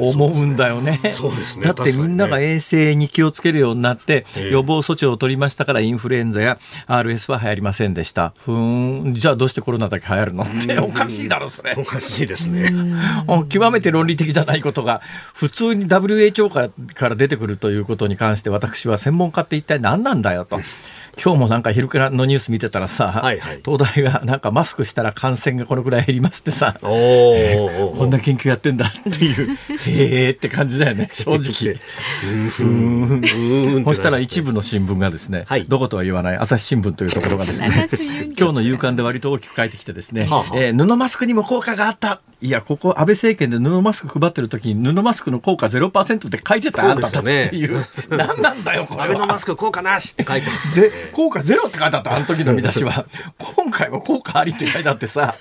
[0.00, 1.00] 思うんだよね。
[1.12, 8.32] そうですねだってみんなが衛生に気をつけるようになって、予防措置を取りましたからインフルエンザや RS は流行りませんでした。
[8.36, 10.44] ふんじゃあどうしてコロナだけ流行るの？
[10.44, 11.74] っておかしいだろそれ。
[11.76, 12.72] おかしいですね。
[13.48, 15.00] 極めて論理的じゃないことが
[15.34, 20.60] 普通に WHO からから出てくるということに関して私は専門家って一体何なんだよと。
[21.22, 29.56] 今日もなんか昼からのニュース見てたらさ、はいはい、東大がなんかマスクしたら感染がこのくらい減りますってさ こんな研究やってんだっていう。
[29.86, 31.76] へえって感じだよね正直。
[33.84, 37.88] そしたら一部の新聞がですね、はい、どことは言わない朝日新聞というところがですね
[38.38, 42.20] 今日の夕刊で割と大きく書いてきてですね、はえー、布マスクにも効果があった。
[42.40, 47.82] いやここ安倍政権で布マスク配ってる時に布マスクの効果ゼロパーセントって書いてたあんたたちっていう。
[48.10, 49.04] 何なんだよこれは。
[49.06, 53.06] 安倍のマスク効果なしって書いてます、ね効果ゼロって書いてあったあの時の見出しは。
[53.38, 55.34] 今回は効果ありって書いてあってさ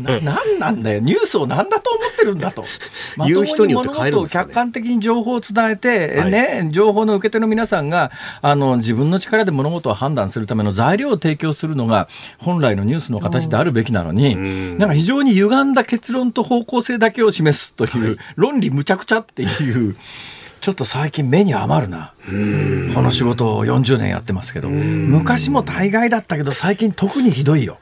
[0.00, 1.00] ななんなんだよ。
[1.00, 2.64] ニュースを何だと思ってるんだと。
[3.16, 8.10] まともに物事を客観的に情報を伝えて、はい、ね、情報の受け手の皆さんが
[8.42, 14.36] あの自分の力で物事を判断するための材料を提供するのが本来のニュースの形であるべきなのに、
[14.78, 19.96] なんか非常に歪んだ結論と方向性だけを示すという、はい、論理むちゃくちゃっていう。
[20.60, 22.12] ちょっと最近目に余るな。
[22.94, 27.78] この仕事を40年やってますけど、昔も大概だったけど、最近特にひどいよ。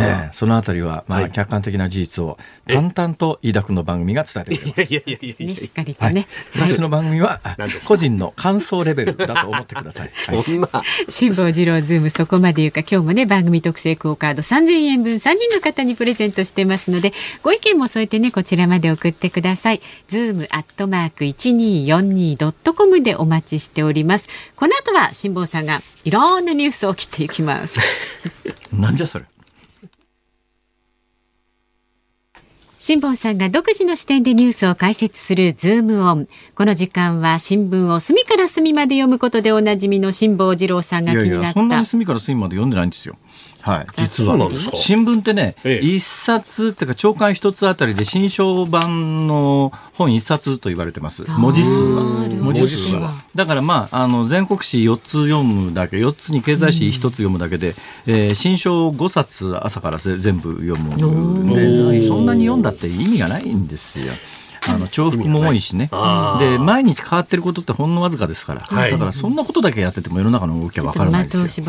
[0.00, 4.92] ええ、そのあたりは、まあ、客観的な事実を淡々と飯田君の番組が伝えてくれます。
[4.92, 6.26] いやいやいやいやしっかりとね。
[6.52, 7.40] はい、私の番組は
[7.86, 10.10] 個人の感想レベルだと思ってくださ い。
[10.14, 10.68] そんな。
[11.08, 19.80] 辛坊治郎ズームそこまで言うか今日もね番組特製クオカード3000円分3人の方にプレゼントしてますのでご意見も添えてねこちらまで送ってください。
[20.08, 24.28] ズームアットマーク一二四二ドットコムでお待ちしております。
[24.56, 27.78] この後は辛坊さんがいろんなニュースを切っていきます。
[28.72, 29.24] なんじゃそれ。
[32.86, 36.28] 辛坊さんが独自の視点でニュースを解説するズームオン。
[36.54, 41.30] この時間は新聞を隅から隅まで読むことでおなじみの辛坊治郎さんが気になった。
[41.30, 43.16] いやいやそんなに隅から隅まで読んでないんですよ。
[43.64, 44.36] はい、実は。
[44.74, 51.24] 新聞ってね、一、冊っていうか朝刊一つあたりで新書版の本一冊と言われてます。
[51.38, 52.02] 文字数は。
[52.28, 53.22] 文字数は。
[53.34, 57.74] だからまああの全国紙四つ読むだけ、四つに経済誌一つ読むだけで、うん、
[58.14, 60.94] えー、新書五冊朝から全部読む。
[60.94, 64.12] んで、そんなに読んだって意味がないんですよ。
[64.68, 65.90] あの重複も多いしね、
[66.38, 71.64] で毎日変わってることってほんのわずかですから、はい、だからそんなことだけやってても世の中の動きは分からないですよ。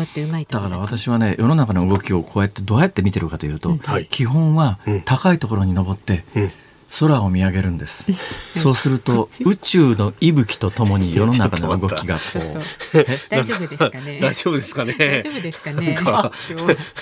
[0.48, 3.80] だから私はね世の中の動きをこうやってどうやって見てるかというと、うん、
[4.10, 6.50] 基本は高いところに登って、うん
[6.98, 8.06] 空を見上げるんです。
[8.56, 12.62] そうすると宇宙の息吹とともに世の中の動きがこう。
[13.28, 14.18] 大丈夫ですかね？
[14.20, 14.94] 大丈夫ですかね？
[14.98, 15.98] 大丈夫ですかね？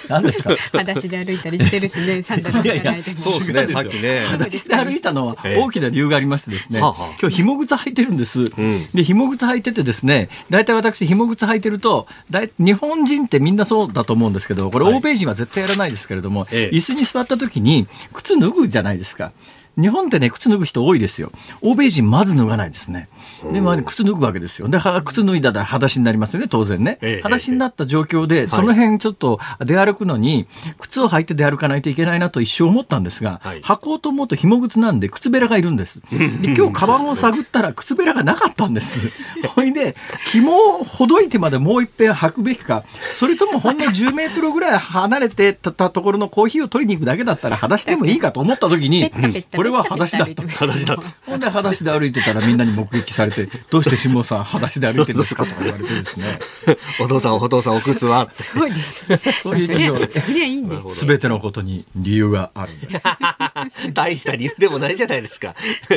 [0.08, 0.56] 何ですか？
[0.72, 3.16] 裸足で歩いたりしてるしね、サンダル履かないでも。
[3.18, 3.66] そうですね。
[3.68, 4.24] さっきね。
[4.26, 6.80] 裸足で歩いたのは大きな理由がありましてですね。
[6.80, 8.50] 今日紐靴履いてるんです。
[8.94, 19.32] で紐靴履いててですね、大体私紐靴履いてると、大日本人ってみんなそうだと思うんですけど、これ欧米人は絶対やらないですけれども、椅子に座った時に靴脱ぐじゃないですか。
[19.76, 21.32] 日本ってね、靴脱ぐ人多いですよ。
[21.62, 23.08] 欧米人まず脱がないですね。
[23.52, 24.68] で、まあ、靴脱ぐわけですよ。
[24.68, 26.98] で、靴脱いだら裸足になりますよね、当然ね。
[27.22, 30.46] 裸足になった状況で、その辺ちょっと出歩くのに、
[30.78, 36.00] 靴を履いて出歩かないといけないなと一生思ったんですが、履こうと思うと紐靴なんで靴べらがいるんです。
[36.10, 39.12] で、今日カバンを探ったら靴べらがなかったんです。
[39.54, 49.10] ほいで、紐をほどいてまでもう一遍履くべきか、それともほんの10メートルぐらい離れてたところのコーヒーを取りに行くだけだったら裸足でもいいかと思った時に、
[49.54, 50.42] これは裸足だった。
[50.42, 51.04] 裸足だった。
[51.26, 56.38] ほんで裸足で歩いてたらみんなに目撃されて、どうして辛坊さん裸足で歩いてるんですかとか言われてですね。
[57.00, 58.28] お父さんお父さんお靴は。
[58.32, 59.04] そうです。
[59.42, 60.94] そういうそりゃいいんです。
[60.96, 63.04] すべてのことに理由があるんです。
[63.92, 65.54] 大した理由でもないじゃないですか。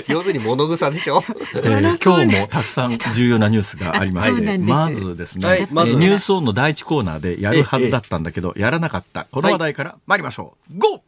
[0.07, 1.21] 要するに物草でしょ。
[1.55, 9.25] えー、今日もたくさん重要なニュースがありまして、 まずですね、はい、まずニュースオンの第一コーナーでやるはずだったんだけど、やらなかった。
[9.31, 10.77] この話題から参りましょう。
[10.77, 10.99] ゴー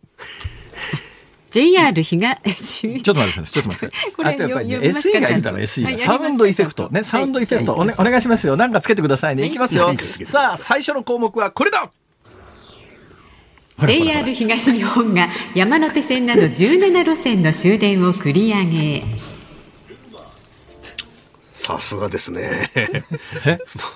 [1.52, 6.90] JR 東ちょっと待ってちょっと待ってこれあとやっぱりね SE がいるだろ SE がサウンドエフェクト。
[6.90, 7.76] ねサウンドエフェクト。
[7.76, 8.56] お,、ね、お願いしますよ。
[8.56, 9.46] なんかつけてくださいね。
[9.46, 9.52] い。
[9.52, 9.94] きますよ。
[10.26, 11.92] さあ最初の項目はこれだ。
[13.86, 19.04] JR 東日本が山手線など17路線の終電を繰り上げ
[21.70, 22.72] さすがですね。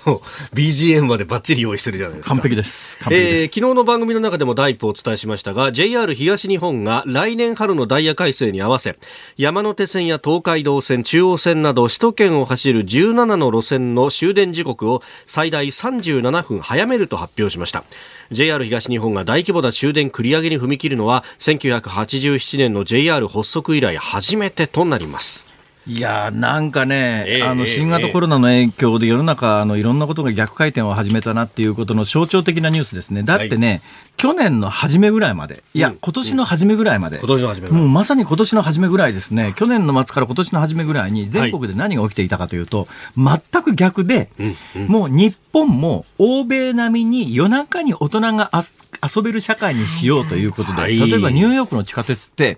[0.05, 0.21] もう
[0.55, 2.35] BGM までバッチリ用意してるじゃないですか。
[2.35, 2.97] 完璧です。
[2.99, 8.95] 完璧ですえー、昨日の番組の中でも第一歩お伝えしましたが、JR 東日本が来年春のダイヤ改正に合わせ、
[9.37, 17.83] 山手線や東海道線、中央線など首都圏を走る17の路線の終電時刻を最大37分早めると発表しました。
[18.31, 25.52] JR 東日本が大規模な終電繰り上げに踏み切るのは1987年の JR 発足以来初めてとなります。
[25.85, 33.23] いやなんかね、えー、あの新型コロナの影響で世の中あのいろんなことが逆回転を始めたなっていうことの象徴的なニュースですね。
[33.23, 33.81] だってね、はい、
[34.15, 52.57] 去年の初めぐらいまで、いや、うん、今年の初めぐらいまで、今年の初めもうまさに今年の初めぐらいですね、去年の末から今年の初めぐらいに全国で何が起きていたかというと、はい、全く逆で、うんうん、もう日本も欧米並みに夜中に大人が遊べる社会にしようということで、はい、例えばニューヨークの地下鉄って、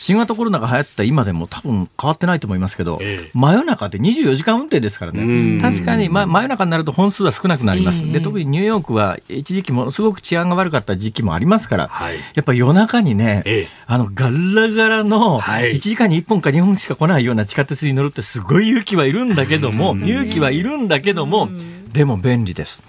[0.00, 13.44] 新型コロナが流行った今でも多分変わってないと思いますけど、ええ、真夜中で24時間運転ですからね、確かに、ま、真夜中になると本数は少なくなります、え、で特にニューヨークは一時期ものすごく治安が悪かった時期もありますから、はい、やっぱ夜中にね、
[13.86, 21.50] あのガラガラの1時間に1本か2本しか来ないような地下鉄に乗るってすごい勇気はいるんだけども、勇気はいるんだけども、
[21.92, 22.82] でも便利です。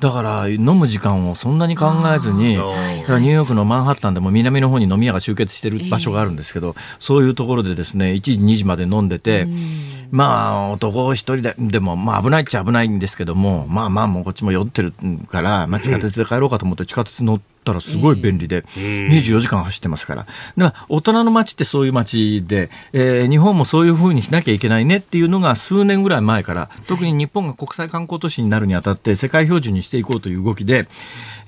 [0.00, 9.46] だから飲む時間をそんなに考えずにニューヨークのマンハッタンでも南の方に飲み屋が集結している場所があるんですけど、そういうところでですね1時2時まで飲んでて、
[10.10, 14.92] まあ男一人ででもまあ危ないっちゃ危ないんですけどもまあまあもうこっちも酔ってる
[15.28, 17.55] から、まあ、地下鉄で帰ろうかと思って地下鉄乗って。
[17.66, 20.26] ったらすごい便利で、24時間走ってますから。
[20.56, 30.86] で大人の街ってそういう街で、えー、日本もそういうふうにしなきゃいけないねっていうのが数年ぐらい前から、特に日本が国際観光都市になるにあたって世界標準にしていこうという動きで、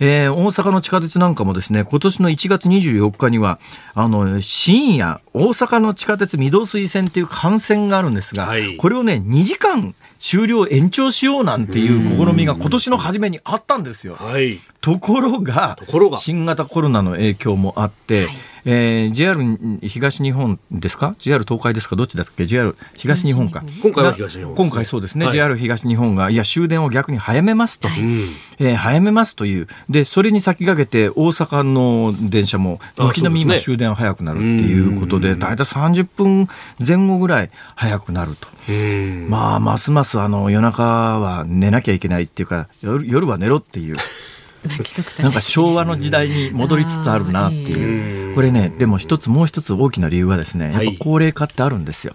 [0.01, 3.61] えー、大阪の地下鉄なんかもですね、今年の1月24日には、
[3.95, 14.17] あの、深夜、大阪の地下鉄御堂水線っていう幹線があるんですが、はい、これをね、2時間終了延長しようなんていう試みが今年の初めにあったんですよ。
[14.17, 15.79] はい、ところが、
[16.19, 19.39] 新型コロナの影響もあって、はいえー、JR
[19.83, 21.97] 東日本ですか ?JR 東海ですか？
[21.97, 23.63] どっちだっけ ?JR 東日本か。
[23.83, 28.01] 今回は東日本、ね、今回そうですね、はい、JR 東日本が、いや、終電を逆に早めますと、はい、
[28.59, 29.69] えー、早めますという。
[29.89, 36.49] で、それに先駆けて大阪の電車も、軒並み今終電早くなるっていうことで、だいたい30分
[36.87, 38.49] 前後ぐらい早くなると。
[39.29, 43.97] まあ、ますますあの夜中は寝なきゃいけないっていうか、夜夜は寝ろっていう。
[45.21, 48.35] なんか昭和の時代に戻りつつあるなっていう。
[48.35, 52.15] これね、でも一つもう一つ大きな理由はですね、やっぱ高齢化ってあるんですよ。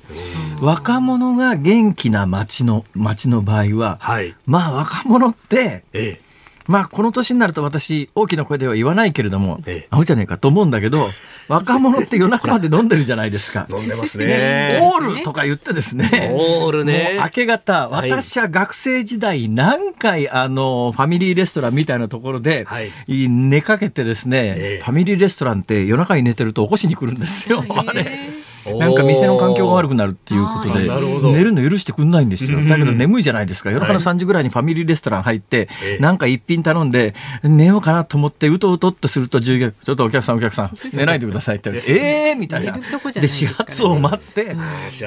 [0.61, 6.21] 若者が元気な街の、街の場合は、はい、まあ若者って、ええ、
[6.67, 11.09] まあ、この年になると私、大きな声では言わないけれども、ええ、アホじゃねえかと思うんだけど、
[11.49, 13.67] 若者って夜中まで飲んでるじゃないですか。
[13.69, 14.79] 飲んでますね。
[14.81, 16.31] オールとか言ってですね。
[16.33, 17.17] オールね。
[17.19, 28.32] 明け方、私は学生時代何回、あの、ファミリーレストランみたいなところで、はい、寝かけてですね、え、ファミリーレストランって夜中に寝てると起こしに来るんですよ、 あれ。
[28.65, 30.87] なんか店の環境が悪くなるっていうことで、
[31.31, 32.59] 寝るの許してくんないんですよ。
[32.67, 33.71] だけど眠いじゃないですか。
[33.71, 42.35] 夜中の3時ぐらいにファミリーレストラン入って、なんか一品頼んで、寝ようかなと思って、うとうとっとすると従業員、ちょっとお客さんお客さん、 寝ないでくださいって言われて、えー？
[42.35, 42.77] みたいな。
[43.13, 44.55] で、始発を待って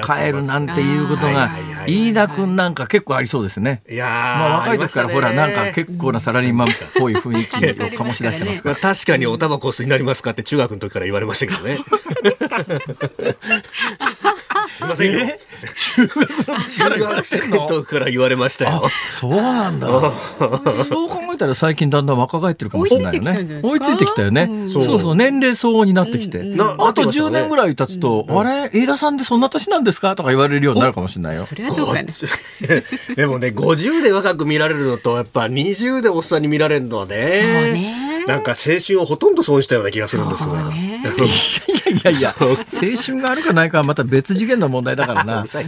[0.05, 1.49] 帰るなんていうことが、
[1.87, 3.81] 飯田君なんか結構ありそうですね。
[3.89, 7.59] いやまあ若い時からほら、なんか結構なサラリーマンっぽい雰囲気を
[8.05, 8.75] 醸し出してますから。
[8.75, 11.77] 確かにおタバコ吸いになりますかって中学の時から言われましたけどね。
[14.69, 15.25] すみませんよ。
[15.85, 18.89] 中学生の時から言われましたよ。
[19.19, 19.87] そうなんだ。
[19.87, 23.59] そう考えたら最近だんだん若返ってるかもしれないよね。
[23.63, 24.49] 追いついてきたよね。
[24.71, 26.39] そうそう、年齢相応になってきて。
[26.39, 30.15] あと10年ぐらい経つと、あれ、飯田さんってそんな年なんですか？
[30.15, 31.45] とか言われるようになるかもしれないよ。
[31.45, 32.07] それはどうかね。
[33.15, 37.39] でもね、50で若く見られるのと、やっぱ20でおっさんに見られるのはね。
[37.63, 38.16] そうね。
[38.27, 40.71] なんか青春をほとんど損したような気がするんですが。
[40.71, 42.47] いやいやいや、青
[43.03, 45.43] 春があるかないかはまた別次元の問題だからな。
[45.43, 45.61] 必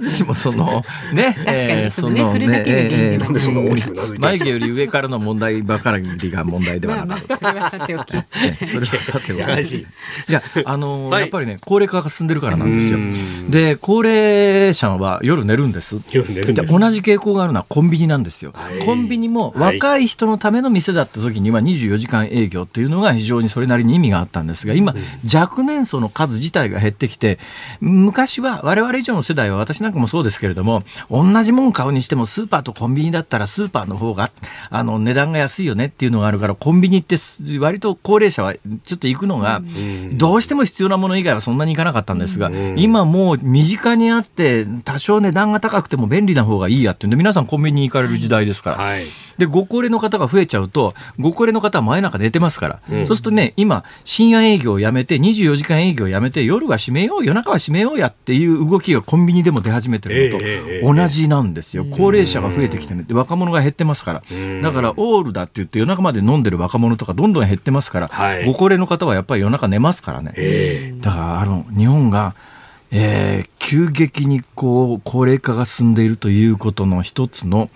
[0.00, 0.82] ずしもその、
[1.14, 7.34] ね、 確かにそのね、それだけでなんでその大きくな眉毛より上からの問題ばかりが問題ではなくて。
[7.36, 8.10] それはさておき。
[8.10, 9.76] それはさておき。
[9.76, 9.86] い
[10.28, 12.98] や、あの、やっぱりね、高齢化が進んでるからなんですよ。
[13.48, 15.96] で、高齢者は夜寝るんです。
[16.12, 16.78] 夜寝るんです。
[16.78, 18.52] 同じ傾向があるのはコンビニなんですよ。
[18.84, 24.94] コンビニも若い人のための店だった時には24時間営業っていうのが非常にそれなりに意味があったんですが、今、
[25.32, 27.38] 若年層の数自体が減ってきて、
[27.80, 34.30] 昔は我々以上の世代は私なんかもそうですけれども、同じもん買うにしてもスーパーとコンビニだったらスーパーの方が
[34.70, 37.16] あの値段が安いよねっていうのがあるから、コンビニって
[37.58, 39.62] 割と高齢者はちょっと行くのが、
[40.14, 47.10] どうしても必要なもの以外はそんなに行かなかったんですが、今もう身近にあって、多少値段が高くても便利な方がいいやっていうん。
[47.10, 48.76] で、皆さんコンビニに行かれる時代ですから。
[48.76, 49.04] はい
[49.40, 61.84] で、ご高齢の方が増えちゃうと、ご高齢の方は真夜中寝てますから、うん、そうするとね、今、深夜営業をやめて、24時間営業をやめて、夜は閉めよう、夜中は閉めようやっていう動きがコンビニでも出始めてるのと同じなんですよ。
[61.84, 64.22] 高齢者が増えてきてね、若者が減ってますから。
[64.62, 70.94] だから、オールだって言って夜中まで飲んでる若者とかどんどん減ってますから、はい、ご高齢の方はやっぱり夜中寝ますからね。
[71.00, 72.34] だから、あの、日本が、
[72.92, 77.70] えー、急激にこう高齢化が進んでいるということの一つの、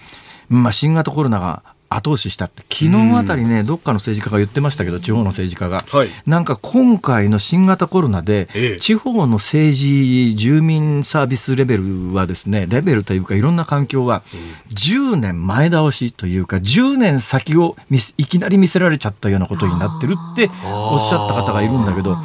[0.49, 1.63] まあ、新型コロナが
[1.97, 14.23] 後押ししたって昨日あたりね、どっかの政治家が言ってましたけど地方の政治家が、はい、なんか今回の新型コロナで、ええ、地方の政治住民サービスレベルはですねレベルというかいろんな環境は
[14.71, 17.77] 10年前倒しというか10年先を
[18.17, 22.17] いきなり見せられちゃったようなことになってるっておっしゃった方がいるんだけど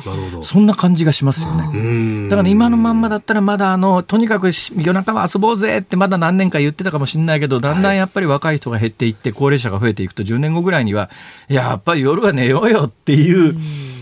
[0.44, 2.28] そんな感じがしますよね。
[2.30, 11.10] だから今のまんまだったらまだあのとにかく夜中は遊ぼうぜってまだ何年か言ってたかもしれないけどだんだんやっぱり若い人が減っていって高齢者が増えていくと10年後ぐらいには
[11.48, 13.56] やっぱり夜は寝ようよっていう、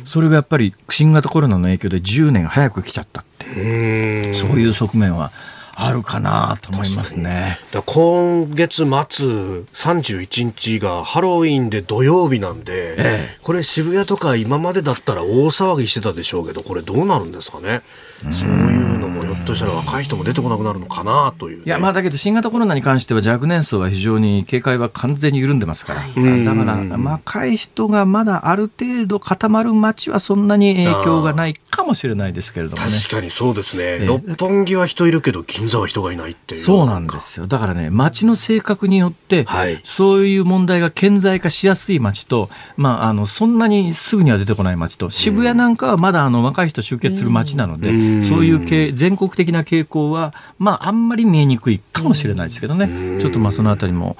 [0.05, 5.32] それがやっぱり新型コロナの影響で10年早く来ちゃったってそういう側面は
[5.80, 7.60] あるかなと思いますね。
[7.86, 17.82] 今月末31日がハロウィンで土曜日なんで、ええ、これ渋谷とか今までだったら大騒ぎしてたでしょうけど、これどうなるんですかね？
[18.24, 32.89] そういうのもひょっとしたら若い人も出てこなくなるのかなという、ね、いやまあだけど新型コロナに関しては若年層は非常に警戒は完全に緩んでますから、はい、だから若い人がまだある程度固まる街はそんなに影響がないかもしれないですけれどもね。
[32.89, 36.61] 確かにそうですね、六本木は人いるけど銀座は人がいないっていう。
[36.61, 37.47] そうなんですよ。
[37.47, 47.91] だからね街の性格によって、はい、そういう問題が顕在化しやすい街と、まあ、あのそんなにすぐには出てこない街と渋谷なんかはまだあの若い人集結する街なので、
[48.22, 54.18] そういう全国的な傾向は、まあ、あんまり見えにくいかもしれないですけどね、ちょっとまあそのあたりも、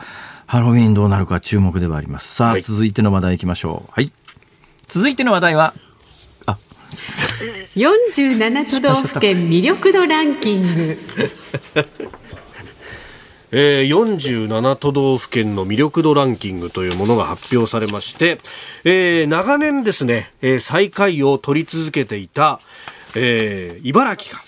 [0.48, 2.36] ハロウィンどうなるか注目ではあります。
[2.36, 3.92] さあ、続いての話題いきましょう。
[3.92, 4.12] はい。
[4.88, 5.74] 続いての話題は、
[6.46, 6.58] あ
[7.76, 10.98] 47都道府県魅力度ランキング。
[13.52, 18.40] えー、47都道府県の魅力度ランキングというものが発表されまして、
[18.84, 22.60] えー、長年ですね、えー、最下位を取り続けていた、
[23.16, 24.44] えー、茨城が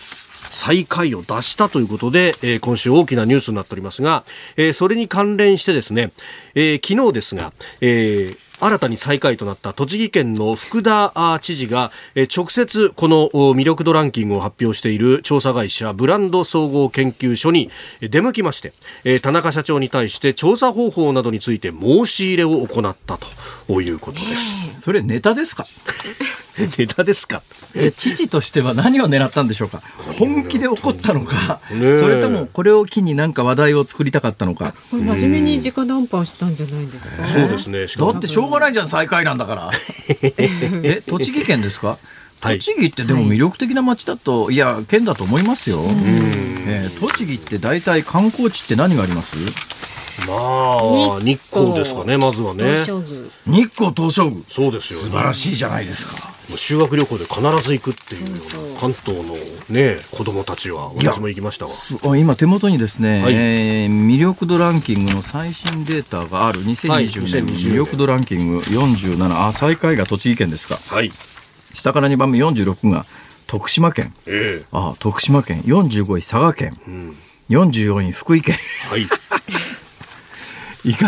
[0.52, 4.24] 最下位を出したということで、えー、今週大きなニュースになっておりますが、
[4.58, 6.12] えー、それに関連してですね、
[6.56, 11.94] えー、昨日ですが、えー新たに最下位となった栃木県の福田知事が
[12.36, 23.18] 直接この魅力度ランキングを発表している調査会社ブランド総合研究所に出向きまして田中社長に対して調査方法などについて申し入れを行った
[23.70, 24.82] ということです。
[24.82, 25.66] それネタですか？
[26.78, 27.42] ネタですか？
[27.76, 29.82] え知事としては何を狙ったんでしょうか？
[30.18, 31.74] 本気で怒ったのか、そ
[32.08, 34.74] れともこれを機に何か話題を作りたかったのか？
[34.92, 37.86] これ真面目に直談判したんじゃないですか、そうですね。
[38.12, 39.72] だってしょうがないじゃん最下位なんだから。
[40.84, 41.98] え栃木県ですか？
[42.42, 45.80] 栃木ってでも魅力的な街だと、はい、いや県だと思いますよ、
[46.68, 49.36] えー、栃木って大体観光地って何があります？
[50.28, 51.74] まあ日光。
[51.74, 52.64] ですかねまずはね。
[53.46, 54.44] 日光東照宮。
[54.50, 56.40] そうですよ、素晴らしいじゃないですか。
[56.56, 59.36] 修学旅行で必ず行くっていうような関東の
[59.70, 62.18] ね子供たちは私も行きましたわ。
[62.18, 66.60] 今手元にですね、はい、えー、魅力度ランキングの最新データがある。
[66.62, 70.78] 2020年魅力度ランキング47あ最下位が栃木県ですか。
[70.94, 71.12] はい。
[71.74, 73.06] 下から2番目46が
[73.46, 75.62] 徳島県、えー、あ徳島県。
[75.62, 77.16] 45位佐賀県、うん、
[77.50, 78.56] 44位福井県。
[78.90, 79.08] はい
[80.84, 81.08] いか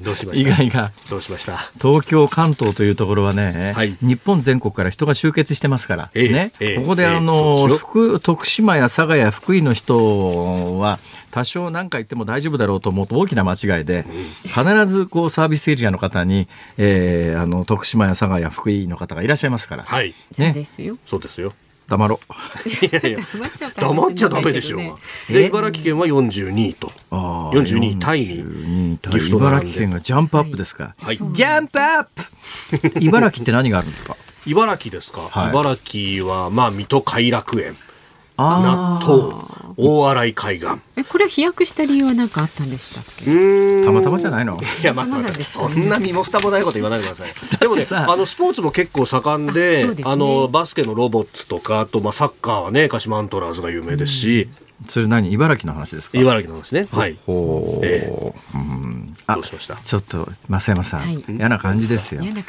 [0.00, 0.50] どうしました？
[0.62, 1.58] 意外がどうしました？
[1.80, 10.98] 東京関東というところはね、はい、日本全国から人が集結してますから、えー、ね、えー、ここであの、えー、福徳島や佐賀や福井の人は
[11.30, 14.04] 多少何か言っても大丈夫だろうと思うと大きな間違いで、
[14.44, 16.48] 必ずこうサービスエリアの方に、
[16.78, 20.96] えー、あの徳島や佐賀や福井の方がいらっしゃいますから、はい、ね、そうですよ。
[21.04, 21.52] そうですよ
[21.88, 22.20] 黙ろ
[22.82, 23.18] いやいや。
[23.76, 24.94] 黙っちゃダメでしょうが。
[25.28, 26.88] で茨城県は42位と。
[27.10, 30.94] 42位タイに茨城県がジャンプアップですか？
[31.00, 32.06] はい、ジャンプアッ
[32.94, 33.00] プ！
[33.00, 34.16] 茨城って何があるんですか？
[34.46, 37.76] 茨城ですか、はい、茨城はまあ水戸偕楽園
[38.60, 39.42] 納豆
[39.76, 40.66] 大洗海岸。
[40.96, 43.84] えこれは飛躍した理由は何かあったんでしたっけ？
[43.86, 44.60] たまたまじゃないの？
[44.82, 45.06] いやまあ、
[45.40, 47.28] そんな身も蓋もないこと言わないでください。
[47.58, 55.32] でもねあのスポーツも結構盛んであ、ね、のバスケのロボッツとかあとまあサッカーはね鹿島アントラーズが有名ですし、うんそれ何？
[55.32, 56.18] 茨城の話ですか？
[56.18, 56.86] 茨城の話ね。
[56.90, 57.16] はい。
[57.26, 57.86] ほう。
[57.86, 59.14] えー、うん。
[59.26, 59.76] どうしました？
[59.76, 62.22] ちょっと、増山さん、はい、嫌な感じですよ。
[62.22, 62.44] ね、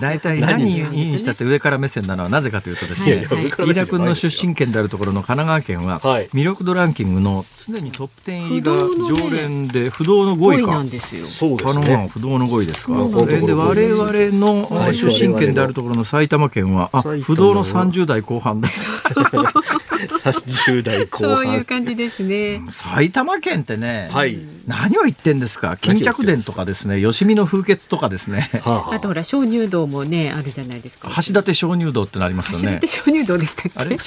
[0.00, 0.64] 大体何？
[0.64, 6.00] にしたって上から目線なのはなぜかというとですね、飯田君の出身県であるところの神奈川県は、
[6.32, 8.72] 魅力度ランキングの常にトップ10入りが
[9.08, 10.72] 常連で、不動の5位か。
[10.72, 11.24] なんですよ。
[11.24, 12.08] そうですね。
[12.12, 12.92] 不動の5位ですか？
[13.26, 18.86] で、我々の出身県であるところの埼玉県は、あ、不動の30代後半です。
[20.06, 21.36] 30代後半。
[21.36, 22.62] そういう感じですね。
[22.70, 25.76] 埼玉県ってね、はい、何を言ってんですか？
[25.76, 28.50] 巾着殿とかですね、吉見の風穴とかですね。
[28.64, 31.08] あとほら鍾乳洞もねあるじゃないですか。
[31.16, 32.78] 橋立鍾乳洞ってなりますよね。
[32.80, 33.80] 橋立鍾乳洞でしたっけ？
[33.80, 33.90] あれ？
[33.90, 33.98] 違う？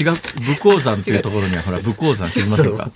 [0.46, 2.90] 武甲山っていうところにはほら武甲山知りませんか？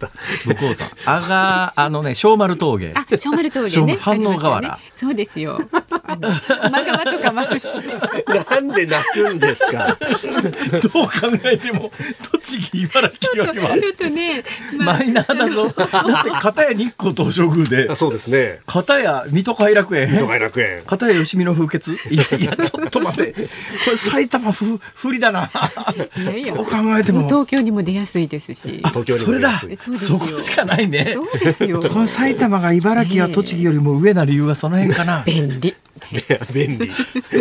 [0.46, 0.90] 武甲山。
[1.06, 2.94] あがあのね小丸峠。
[2.96, 3.98] あ小丸峠ね。
[4.00, 5.60] 反応河原、そうですよ。
[6.08, 6.30] あの
[6.62, 9.98] 熊川とかマルシなんで泣くんですか？
[10.94, 11.12] どう考
[11.46, 11.92] えても
[12.32, 14.44] 栃木茨城よりはちょっとね、
[14.78, 15.70] マイナーだぞ。
[15.76, 17.96] だって片や日光東照宮で。
[17.96, 18.60] そうですね。
[18.66, 20.08] 片や水戸偕楽園。
[20.08, 20.82] 水戸偕楽園。
[20.86, 21.98] 片や吉見の風穴。
[22.10, 23.34] いやいやちょっと待って。
[23.34, 23.40] こ
[23.92, 25.52] れ埼玉ふ不利だな。
[26.18, 26.54] いやいや。
[26.54, 28.82] どう考えても東京にも出やすいですし。
[28.86, 29.60] 東京それだ。
[30.00, 31.12] そこしかないね。
[31.14, 31.82] そうですよ。
[31.82, 35.24] この埼玉が茨城や栃木よりも上な理由はその辺かな。
[35.26, 35.76] 便利。
[36.54, 36.92] 便利。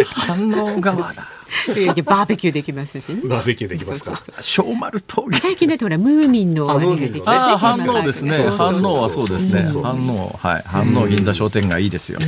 [0.04, 1.28] 反応側だ。
[2.04, 4.16] バーベキューできますし、ね、バーベキューできますか？
[4.40, 5.36] 小丸峠。
[5.38, 8.44] 最近だとほらムーミンのあれができます反応ですね。
[8.50, 9.68] 反応はそうですね。
[9.82, 12.18] 反応はい反応銀座商店街いいですよ。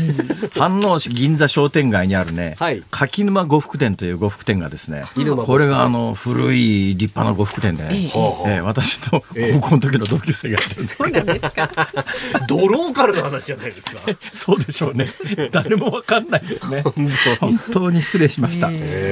[0.53, 2.57] 反応銀座商店街にあるね、
[2.91, 5.05] 柿沼呉服店という呉服店がですね、
[5.45, 8.11] これがあの古い立派な呉服店で、ね、
[8.47, 9.25] え私と
[9.61, 11.71] 高校の時の同級生がやってるんですそうなんですか？
[12.49, 14.01] ドローカルな話じゃないですか？
[14.33, 15.09] そうでしょうね。
[15.53, 16.83] 誰もわかんないですね。
[17.41, 18.69] 本当に失礼しました。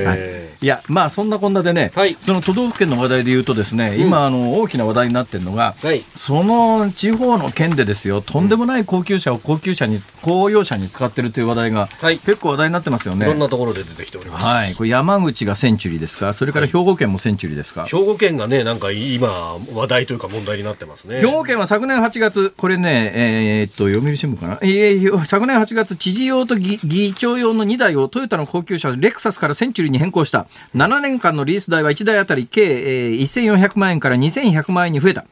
[0.07, 0.21] はい、
[0.61, 13.27] いやまあそんなこんなでね、はい、その都道府県の話題で言うとですね、うん、今あの大きな話題になってるのが、はい、その地方の県でですよとんでもない高級車を高級車に公用車に使ってるという話題が、結構話題になってますよね。
[13.27, 14.47] いろんなところで出てきております。
[14.47, 17.85] はい、これ山口がセンチュリーですか、それから兵庫県もセンチュリーですか？
[17.85, 19.29] 兵庫県がねなんか今
[19.75, 21.21] 話題というか問題になってますね。
[21.21, 30.47] 兵庫県は昨年8月これねえー、っと読売新聞かな、えー、昨年8月知事用と議議長用の2台をトヨタの高級車レクサスからセンチュリーに変更した。
[30.75, 35.25] 7年間のリース代は1台当たり計、えー、1400万円から2100万円に増えた。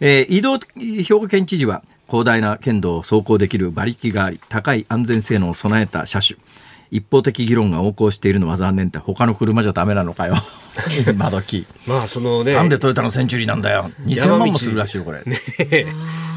[0.00, 6.38] えー、移動兵庫県知事は広大な県道を走行できる馬力があり高い安全性能を備えた車種
[6.90, 10.36] 一方的議論が横行しているのは残念って他の車じゃダメなのかよ。
[11.08, 13.90] 今時まあそのねなんでトヨタのセンチュリーなんだよ。
[14.04, 15.38] 2000万もするらしいよこれ、ね、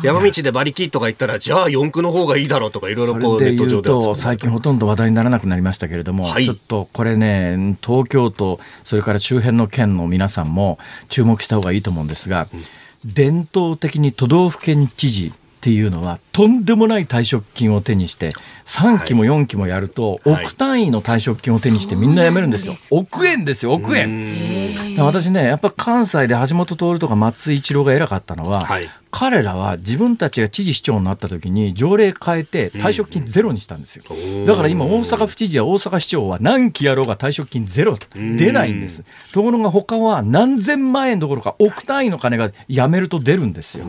[0.02, 10.80] 山道で馬力とか言ったらじゃあ四駆の方がいいだろうとかいろいろこうネット上で最近ほとんど話題にならなくなりましたけれども、はい、ちょっとこれね東京都それから周辺の県の皆さんも
[11.10, 12.64] 注目した方がいいと思うんですが、うん、
[13.06, 18.32] 伝統的に都道府県知事っていうのはとんでもない退職金を手にして
[18.66, 22.76] 3期も4期もやると億単位の退職金を手にしてみんな辞めるんですよ。
[22.92, 24.74] 億円ですよ億円。
[24.98, 39.04] 私ねやっぱ関西で橋本徹とか松井一郎が偉かったのは、はい、彼らは自分たちが知事市長になった時に条例変えて退職金ゼロにしたんですよ、うん、だから今大阪府知事や大阪市長は何期やろうが退職金ゼロ出ないんです、
[39.34, 43.86] ところが他は何千万円どころか億単位の金が辞めると出るんですよ。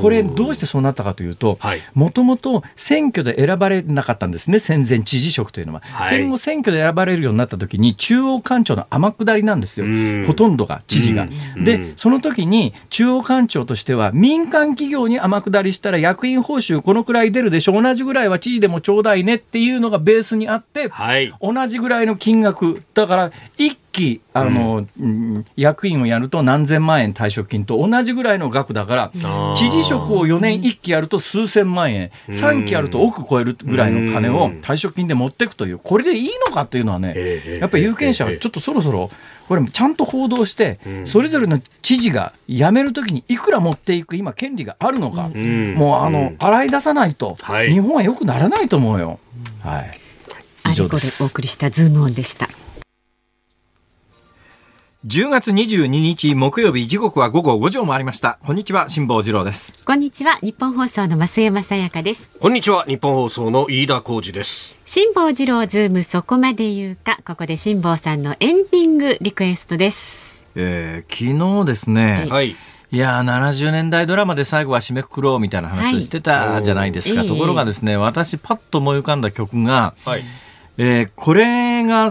[0.00, 1.58] これどうしてそうなったかというと
[1.94, 9.86] もともと選挙で選ばれなかったんですね戦前知事職というのは、はい、戦後選挙で選ばれるようになった時に中央官庁の天下りなんですよ。
[10.26, 11.28] ほとんどが知事が。
[11.62, 29.12] でその時に中央官庁としては民間企業に天下りしたら役員報酬このくらい出るでしょ同じぐらいは知事でもちょうだいねっていうのがベースにあって、はい、同じぐらいの金額だから一期あの、うん、役員をやると何千万円退職金と同じぐらいの額だから
[29.54, 39.10] 知事職を4年1期やると数千万円3期やると億超えるぐらいの金を退職金で持っていくというこれでいいのかというのはねやっぱり有権者はちょっとそろそろ
[39.48, 47.36] これちゃんと報道して、それぞれの知事が辞めるときにいくら持っていく今権利があるのか、もうあの、洗い出さないと、
[47.68, 49.18] 日本はよくならないと思うよ。
[49.62, 49.90] はい。
[50.70, 52.48] 以上でお送りしたズームオンでした。
[55.06, 58.38] 10月22日木曜日時刻は午後5時を回りました。
[58.42, 59.74] こんにちは辛坊治郎です。
[59.84, 62.30] こんにちはニッポン放送の増山さやかです。
[62.40, 64.74] こんにちはニッポン放送の飯田浩司です。
[64.86, 70.38] 辛坊治郎ズームそこまで言うかここで辛坊さんのエンディングリクエストです。
[70.54, 72.52] えー、昨日ですね、はい。
[72.52, 72.56] い
[72.96, 77.20] やー、70年代ドラマで最後は締めくくろうみたいな話をしてたじゃないですか。
[77.20, 80.24] はい、ところがですね、私パッと思い浮かんだ曲が、はい、
[80.78, 81.44] えー、これ
[81.86, 82.10] が青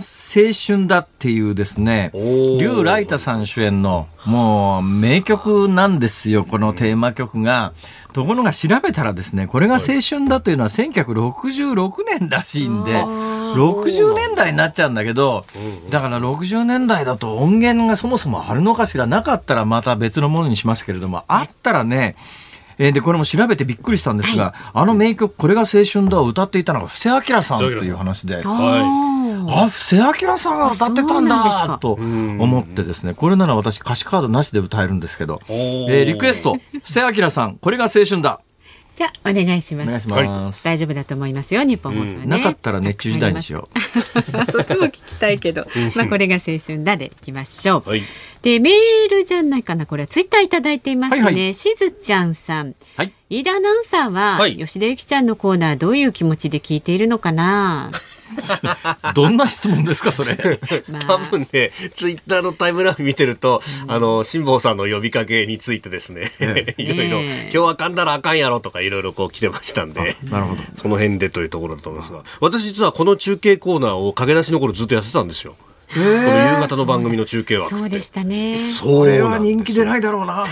[0.65, 7.73] 春だっていうですね、劉ライタさん主演のもう名曲なんですよ、このテーマ曲が。
[8.13, 15.45] ところが調べたらですね、これが青春だというのは1966年らしいんで、60年代になっちゃうんだけど、
[15.89, 22.15] だから60年代だと音源がそもそもあるのかしら、なかったらまた別のものにしますけれども、あったらね、
[22.77, 28.41] えー、でこれも調べてびっくりしたんですが、はい、あの名曲「これが青春だ」を歌っていたのが布施明さんという話で。
[29.49, 38.41] あ、布施明さんが歌ってたんだと思ってですね、これなら私歌詞カードなしで歌えるんですけど、えー、リクエスト、布施明さん、これが青春だ。
[38.95, 39.87] じゃあお願いします。
[39.87, 40.63] お願いします。
[40.63, 41.63] 大丈夫だと思いますよ。
[41.63, 43.79] 日本放送ね、うん、なかったら熱中時代にしよう。
[44.51, 45.65] そっちも聞きたいけど、
[45.95, 47.89] まあこれが青春だでいきましょう。
[47.89, 48.03] はい、
[48.43, 51.23] でメールじゃないかなこれはツイッターいただいていますね。
[51.23, 52.75] はいはい、しずちゃんさん。
[52.95, 53.11] はい。
[53.31, 57.89] 飯田アナウンサーは、はい、吉田由紀ちゃんのコーナーどういう気持ちで聞いているのかな？
[59.13, 60.37] どんな質問ですかそれ、
[60.89, 66.23] まあ、多分ねツイッターのタイムライン見てると、うん、あの辛坊さんの呼びかけについてですね、
[66.77, 70.61] いろいろ今日はかんだらあかんやろとかいろいろこう来てましたんでなるほど。
[70.75, 72.23] その辺でというところだと思いますが。
[72.39, 75.55] 私実はこの中継コーナーを駆け出しの頃ずっとやってたんですよ。
[75.93, 77.67] この夕方の番組の中継は。
[77.67, 78.57] そうでしたね。
[78.57, 80.45] そ れは人気出ないだろうな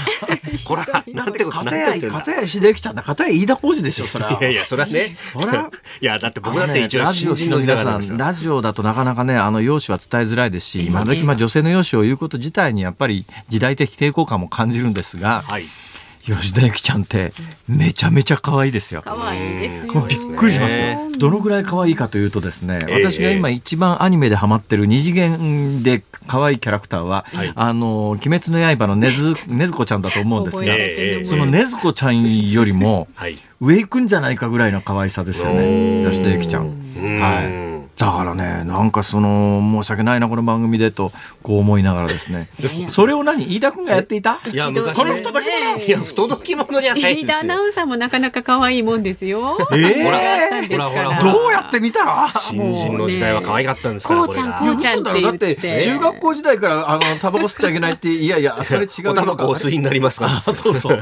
[0.66, 5.16] これはなんてこと片や片や秀樹ちゃんだ片や飯田浩二でしょそれいやいやそれはね。
[5.16, 5.60] それ
[6.02, 15.66] いやだって僕だって一応ラジオの皆さんラジオだとなかなかねあの容姿は伝えづらいですし今時まあ女性の容姿を言うこと自体にやっぱり時代的抵抗感も感じるんですが、はい
[16.24, 17.34] 吉田由紀ちゃんって
[17.68, 19.02] めちゃめちゃ可愛いですよ。
[19.04, 20.98] 可愛いですびっくりしますよ。
[21.18, 33.08] どのぐらい可愛いかというとですね、私が今一番アニメでハマってる二次元で可愛いキャラクターは、あの鬼滅の刃のねずねずこちゃんだと思うんですが、そのねずこちゃんよりも
[33.60, 36.06] 上行くんじゃないかぐらいの可愛さですよね。
[36.10, 36.70] 吉田由紀ちゃん。
[37.20, 37.71] はい。
[38.02, 41.12] だからね、なんかその、申し訳ないな、この番組でと、
[41.44, 42.50] こう思いながらですね。
[42.88, 44.42] それを何飯田君がやっていた？
[44.52, 49.56] いや、昔、この不届き者いや、不届き者じゃない飯田アナウンサーもなかなか可愛いもんですよ。
[49.72, 52.28] えー、ほら、ほら、どうやって見たら？
[52.34, 59.14] 新人の時代は可愛かったんですから、こうちゃん、こうちゃんってだって、中学校時代から、あの、タバコ吸っちゃいけないって、いやいや、それ違う。
[59.14, 60.40] タバコお吸いになりますから。
[60.40, 61.00] そうそう。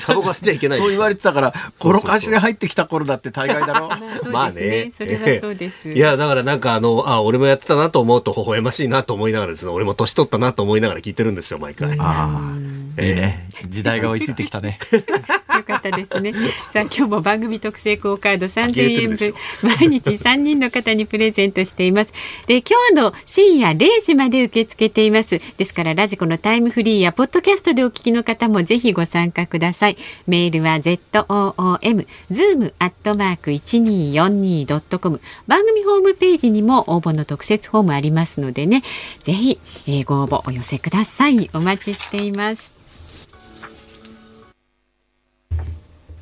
[0.00, 0.80] タバコ吸っちゃいけない。
[0.80, 3.88] そう言われてたから、この歌詞に入ってきた頃だって大概だろ。
[4.30, 4.90] まあね。
[4.94, 5.88] それはそうです。
[5.90, 11.96] いや、だからなんかあの、あ俺もやってたなと思うと微笑ましいなと思いながらですね俺も年取ったなと思いながら聞いてるんですよ毎回。
[12.00, 12.52] あ
[12.96, 14.78] ええー、時代が追いついてきたね。
[15.66, 16.32] よかったですね。
[16.72, 22.12] さあ今日も番組特製クオカード3000円分毎日3人の方にプレゼントしています。
[22.46, 25.40] で今日の深夜0時まで受け付けています。
[25.58, 29.96] ですからラジコのタイムフリーやポッドキャストでお聞きの方もぜひご参加ください。
[30.26, 38.82] メールは z o o m zoom アットマーク一二四二ドットコム番組ホームページにも応募の特設フォームありますのでね、
[39.22, 39.58] ぜひ、
[39.88, 41.50] えー、ご応募お寄せください。
[41.52, 42.75] お待ちしています。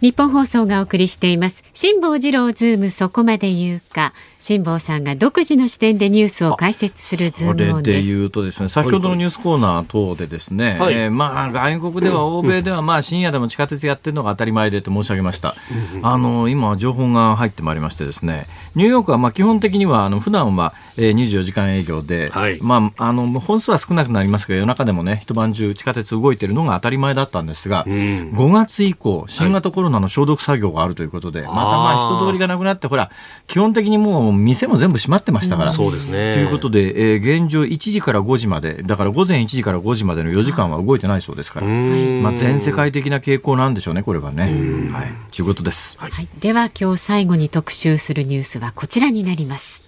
[0.04, 1.64] ニッポン放送がお送りしています。
[1.72, 4.12] 辛坊治郎ズームそこまで言うか。
[4.46, 8.02] 辛坊さんが独自の視点でニュースを解説するズームオンです。
[8.02, 15.54] それで言うとですね、先ほどのニュースコーナー等でですね、はい、えー、まあ外国では欧米ではまあ深夜でも地下鉄やってるのが当たり前でと申し上げました。
[16.02, 27.92] あの今情報が入ってまいりましてですね、ニューヨークはまあ基本的にはあの普段は24時間営業で、はい、まああの本数は少なくなりますが夜中でもね一晩中地下鉄動いてるのが当たり前だったんですが、うん、
[28.34, 33.10] 5月以降新型コロナの消毒作業があるということで、はい、またまあ人通りがなくなってほら
[33.46, 35.72] 基本的にもう店も全部閉まってましたから。
[35.72, 36.34] そうですね。
[36.34, 44.44] ということで、えー、現状1時から5時まで、だから午前1時から5時までの4時間は動いてないそうですから、まあ、全世界的な傾向なんでしょうね、これはね。
[44.92, 45.12] はい。
[45.34, 45.96] ということです。
[45.98, 46.28] はい。
[46.40, 49.84] では、今日最後に特集するニュースはこちらになります。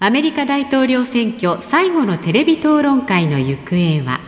[0.00, 4.20] アメリカ大統領選挙最後のテレビ討論会の行方は？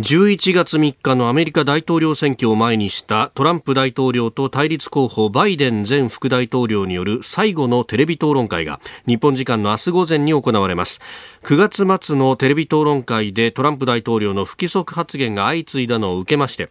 [0.00, 11.00] 11月3日のアメリカ大統領選挙を前にしたトランプ大統領と対立候補バイデン前副大統領による最後のテレビ討論会が日本時間の明日午前に行われます。
[11.44, 16.70] 9月末のテレビ討論会でトランプ大統領の不規則発言が相次いだのを受けまして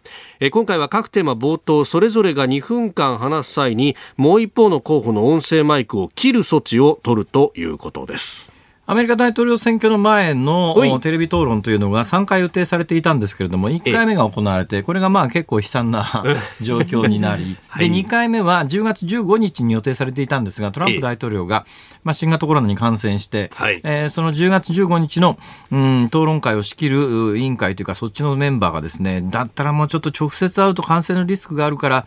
[0.50, 8.53] 今回は各テーマ冒頭それぞれが2分間話す際にもう一方の候補の音声マイクを切る措置を取るということです。
[8.86, 16.04] アメリカ大統領選挙の前のテレビ討論というのが3回予定されていたんですけれども、1回目が行われて、これがまあ結構悲惨な
[16.60, 21.64] 状況になり、で、2回目は10月15日に予定されていたんですが、トランプ大統領が、
[22.04, 23.50] まあ、新型コロナに感染して、
[23.84, 25.38] えー、その10月15日の、
[25.72, 32.06] うん、討論会を仕切る委員会というか、そっちのメンバーがですね、だったらもうちょっと直接会うと感染のリスクがあるから、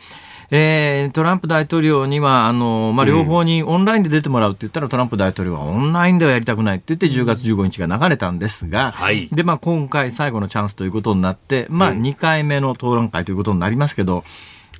[0.49, 14.23] えー、トランプ大統領にはあの、まあ、両方にオンラインで出てもらうって言ったら、うん、トランプ大統領はオンラインではやりたくないって言って10月15日が流れたんですが、はい、でまあ、今回最後のチャンスということになって、まあ、2回目の討論会ということになりますけど、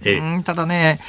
[0.05, 0.99] うん、ただね、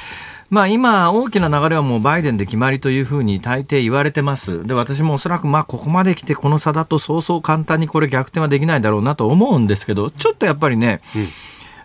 [0.49, 4.65] まあ、今、大きな流れはもうバイデンで決まりというふうに大抵言われてます。
[4.65, 11.27] で、私もおそらくまあここまで来てこの差だとそうそう簡単にこれ逆転はできないだろうなと思うんですけど、ちょっとやっぱりね、うん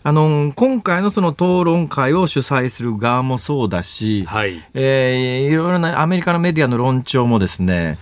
[0.06, 4.62] あの今回のその討論会を主催する側もそうだし、はい。
[4.74, 7.96] えー、いろいろなアメリカのメディアの論調もですね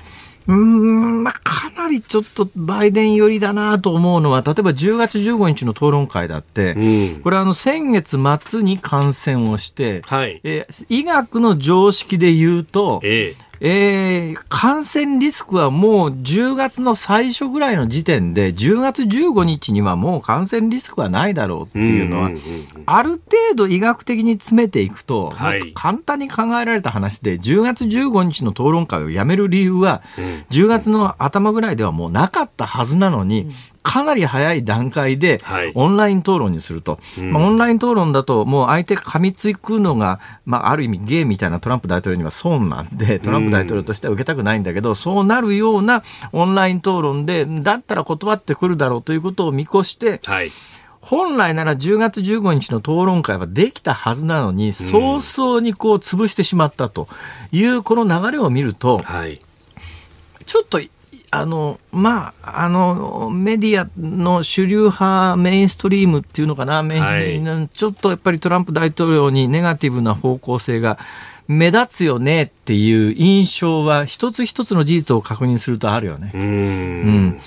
[0.49, 10.41] うん、まあ、かなりちょっとバイデン寄りだなと思うのは、例えば10月15日の討論会だって、うん、これあの先月末に感染をして、はい。
[10.43, 22.31] えー、医学の常識で言うと、えーえー、感染リスクはもう10月の最初ぐらいの時点で、10月15日にはもう感染リスクはないだろうっていうのは、
[22.87, 30.03] ある程度医学的に詰めていくと、はい、簡単に考えられた話で、10月15日の討論会をやめる理由は、
[30.51, 33.53] 10月の頭ぐらいではもうなかったはずなのに、
[33.83, 35.39] かなり早い段階で
[35.75, 46.03] オンライン討論にすると、はいまあ、オンライン討論だともう相手が噛みつくのが、まあ、ある意味ゲーみたいなトランプ大統領には損なんでトランプ大統領としては受けたくないんだけど、そうなるような
[46.33, 50.51] オンライン討論でだったら断ってくるだろうということを見越して、はい。
[51.01, 57.09] 本来なら10月15日の討論会はできたはずなのに、早々にこう潰してしまったと
[57.51, 59.41] いうこの流れを見ると、はい、
[60.47, 60.81] ちょっと
[61.35, 70.99] あの、まあ、あの、メディアの主流派、メインストリームっていうのかな、はい、ちょっとやっぱりトランプ大統領にネガティブな方向性が
[71.49, 76.33] 目立つよねっていう印象は、一つ一つの事実を確認するとあるよね。
[76.35, 76.43] うん。
[76.43, 77.41] うん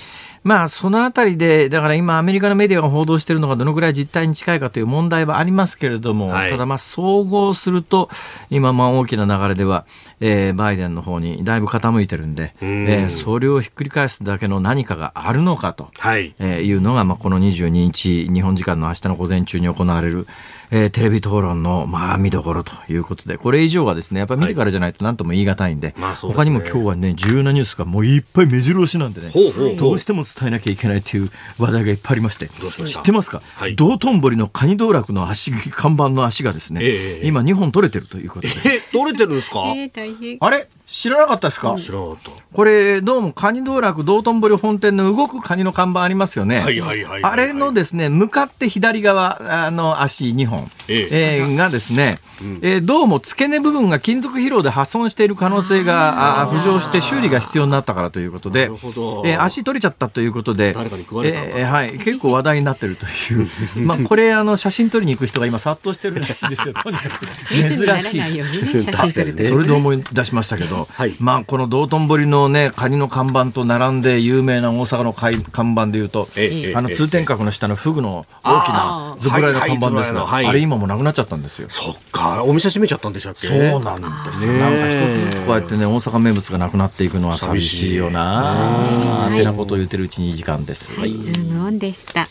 [0.46, 8.08] まあ、そのあたりで、だから今、アメリカのメディアが報道しているのがどのぐらい実態に近いかという問題はありますけれども、はい、ただ、まあ、総合すると、
[8.48, 9.86] 今、まあ、大きな流れでは、
[10.20, 12.88] えー、バイデンの方にだいぶ傾いてるんで、ん。
[12.88, 16.32] えー、それをひっくり返すだけの何かがあるのかと、はい。
[16.38, 20.28] えー、いうのが、まあ、この22日、日本時間の明日の午前中に行われる、
[20.70, 38.54] えー、テレビ討論の、まあ、見どころということで、これ以上はですね、やっぱり見てからじゃないと何とも言い難いんで、はいまあでね、他にも今日はね、重要なニュースがもういっぱい目白押しなんでね、ほうほうどうしても伝えなきゃいけないという話題がいっぱいありまして、知ってますか、はい、道頓堀のカニ道楽の足、看板の足がですね、えー、今2本取れてるということで。
[38.64, 40.38] えー、取れてるんですか、えー、大変。
[40.40, 40.68] あれ？
[40.86, 41.74] 知らなかったですか？
[41.78, 42.30] 知らなかった。
[42.52, 46.60] これ、どうも、カニ道楽道頓堀本店の動くカニの看板ありますよね。
[46.60, 51.08] はいはいはい、あれのですね、向かって左側の足2本、え
[51.40, 51.42] え。
[51.42, 63.08] ー、がですね、うん、えー、どうも付け根部分が金属疲労で破損している可能性が浮上して修理が必要になったからということで、えー、足取れちゃったということで、えー、はい、結構話題になってるとい
[63.42, 63.46] う、
[63.84, 67.26] まあ、これ、あの、写真撮りに行く人が今殺到してるらしいですよ、 とにかく。
[67.48, 67.66] 珍
[68.00, 69.48] しい。
[69.48, 80.44] それで思い出しましたけど、ど、はい、まあこの道頓堀のねカニの看板と並んで有名な大阪の看板でいうと、ええ、あの通天閣の下のフグの大きなズボライの看板ですが、はい。
[80.44, 81.68] はい、あれ今もなくなっちゃったんですよ。
[81.68, 83.48] そっかお店閉めちゃったんでしたっけ？
[83.48, 84.52] そうなんですよ。
[84.54, 89.28] なんか一つずつこうやってね大阪名物がなくなっていくのは寂しいよな。
[89.28, 90.92] ってなことを言ってるうちに時間です。
[90.92, 92.28] はい、ズームオンでした。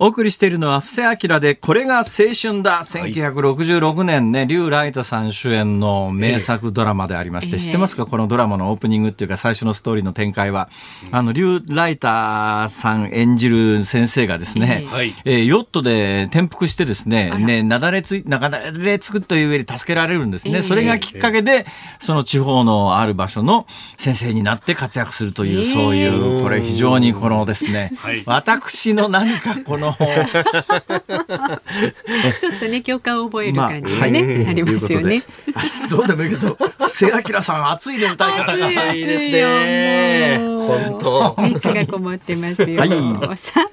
[0.00, 2.04] お送りしているのは布施明でこれが青
[2.40, 8.06] 春だ、1966年ね劉ライトさん主演の名作ドラマでありまして、えー、知ってますか？
[8.06, 10.70] このドラマのオープニングっていうか最初のストーリーの展開は、
[11.10, 21.66] あの劉ライタさん演じる先生がですね、えー、えー、ヨットで転覆してですねねなだれつなだれつくという上に助けられるんですね、えー、それがきっかけで
[21.98, 29.96] その地方のある場所の先生になって活躍するという、そういうこれ非常にこのですね、はい、私の何かこのの
[32.38, 35.22] ちょっとね共感を覚える感じがね、まあはい、ありますよね。
[35.90, 36.56] どうでもいいけど、
[36.88, 37.12] 瀬明
[37.42, 38.52] さん熱いね歌い方が。
[38.52, 38.66] 熱
[38.96, 40.58] いですね。
[40.68, 41.34] 本当。
[41.38, 42.80] 熱がこもってますよ。
[42.80, 42.90] はい、
[43.36, 43.68] さ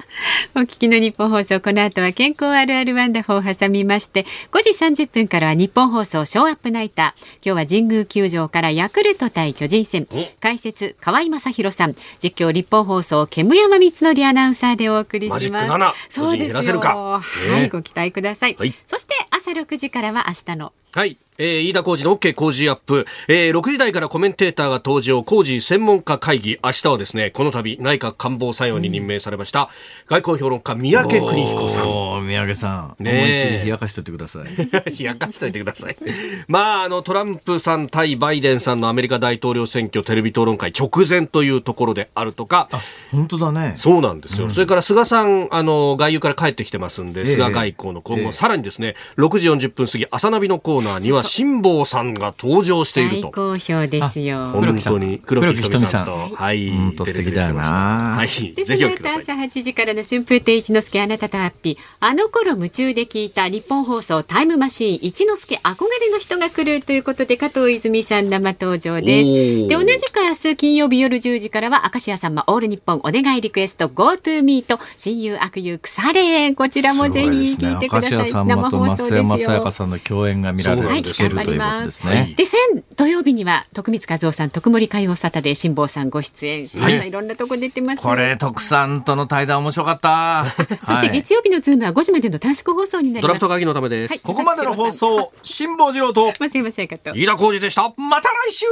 [0.56, 7.24] あ、お聞きの日本放送この後は健康あるあるワンダホーを挟みまして、5時30分からは日本放送ショーアップナイター。
[7.44, 10.08] 今日は神宮球場からヤクルト対巨人戦。
[10.40, 15.66] 解説河合正弘さん、実況日本放送煙山光則アナウンサーでお送りします。
[16.10, 16.80] そうですよ。
[16.80, 17.22] は
[17.60, 18.56] い、ご期待ください。
[18.58, 21.18] はい、そして朝6時からは明日のはい。
[21.38, 25.24] えー、飯田浩二の OK 工事アップ、えー、6時台からコメンテーターが登場。
[25.24, 26.58] 工事専門家会議。
[26.64, 29.70] 明日はですねこの度内閣官房参与に任命されました、
[30.08, 32.28] 外交評論家三宅邦彦さん。
[32.28, 33.04] 三宅さん。
[33.04, 34.44] ね冷やかしておいてください。
[34.98, 35.98] 冷やかしておいてください。
[36.48, 42.70] まああのトランプさん対バイデンさんのアメリカ大統領選挙テレビ討論会直前というところであるとか。
[43.12, 43.74] 本当だね。
[43.76, 53.32] そうなんですよ、うん、それから菅さんあの外遊から帰ってきてますんで、えー、菅外交の今後、えー、さらにですね6時40分過ぎ朝ナビのコーナーには辛坊さんが登場していると。
[53.32, 54.48] 好評ですよ。
[54.52, 56.30] 本当に黒木ひとみさんと。
[56.36, 56.70] はい。
[56.70, 58.16] 本当素敵だよな。
[58.18, 58.28] はい。
[58.28, 59.22] ぜひお聞きください。
[59.22, 61.78] 朝8時からの春風亭一之輔あなたとハッピー。
[62.00, 69.68] あの頃夢中で聞いた日本放送タイムマシーン一之輔憧れの人が来るということで加藤泉さん生登場です。
[69.68, 78.12] で、同じく明日金曜日夜10時からは明石家さんまオール日本お願いリクエスト GoTo ミート親友悪友腐れ縁こちらもぜひ聞いてください。
[78.12, 82.34] ね、明石家さんまと増山さやかさんの共演が見られる、はい、聞けるということですね。
[82.38, 82.60] で、先
[82.96, 90.46] 土曜日には徳光和夫さん、徳モリ歌謡サタデー辛坊さんご出演し、はい、いろんなとこ出てます、これ徳さんとの対談面白かった。
[90.86, 93.22] そして月曜日のズームは5時までの短縮放送になります。
[93.22, 94.12] ドラフト会議のためです。
[94.12, 97.94] はい、ここまでの放送辛坊治郎と 飯田浩司でした。
[97.98, 98.66] また来週。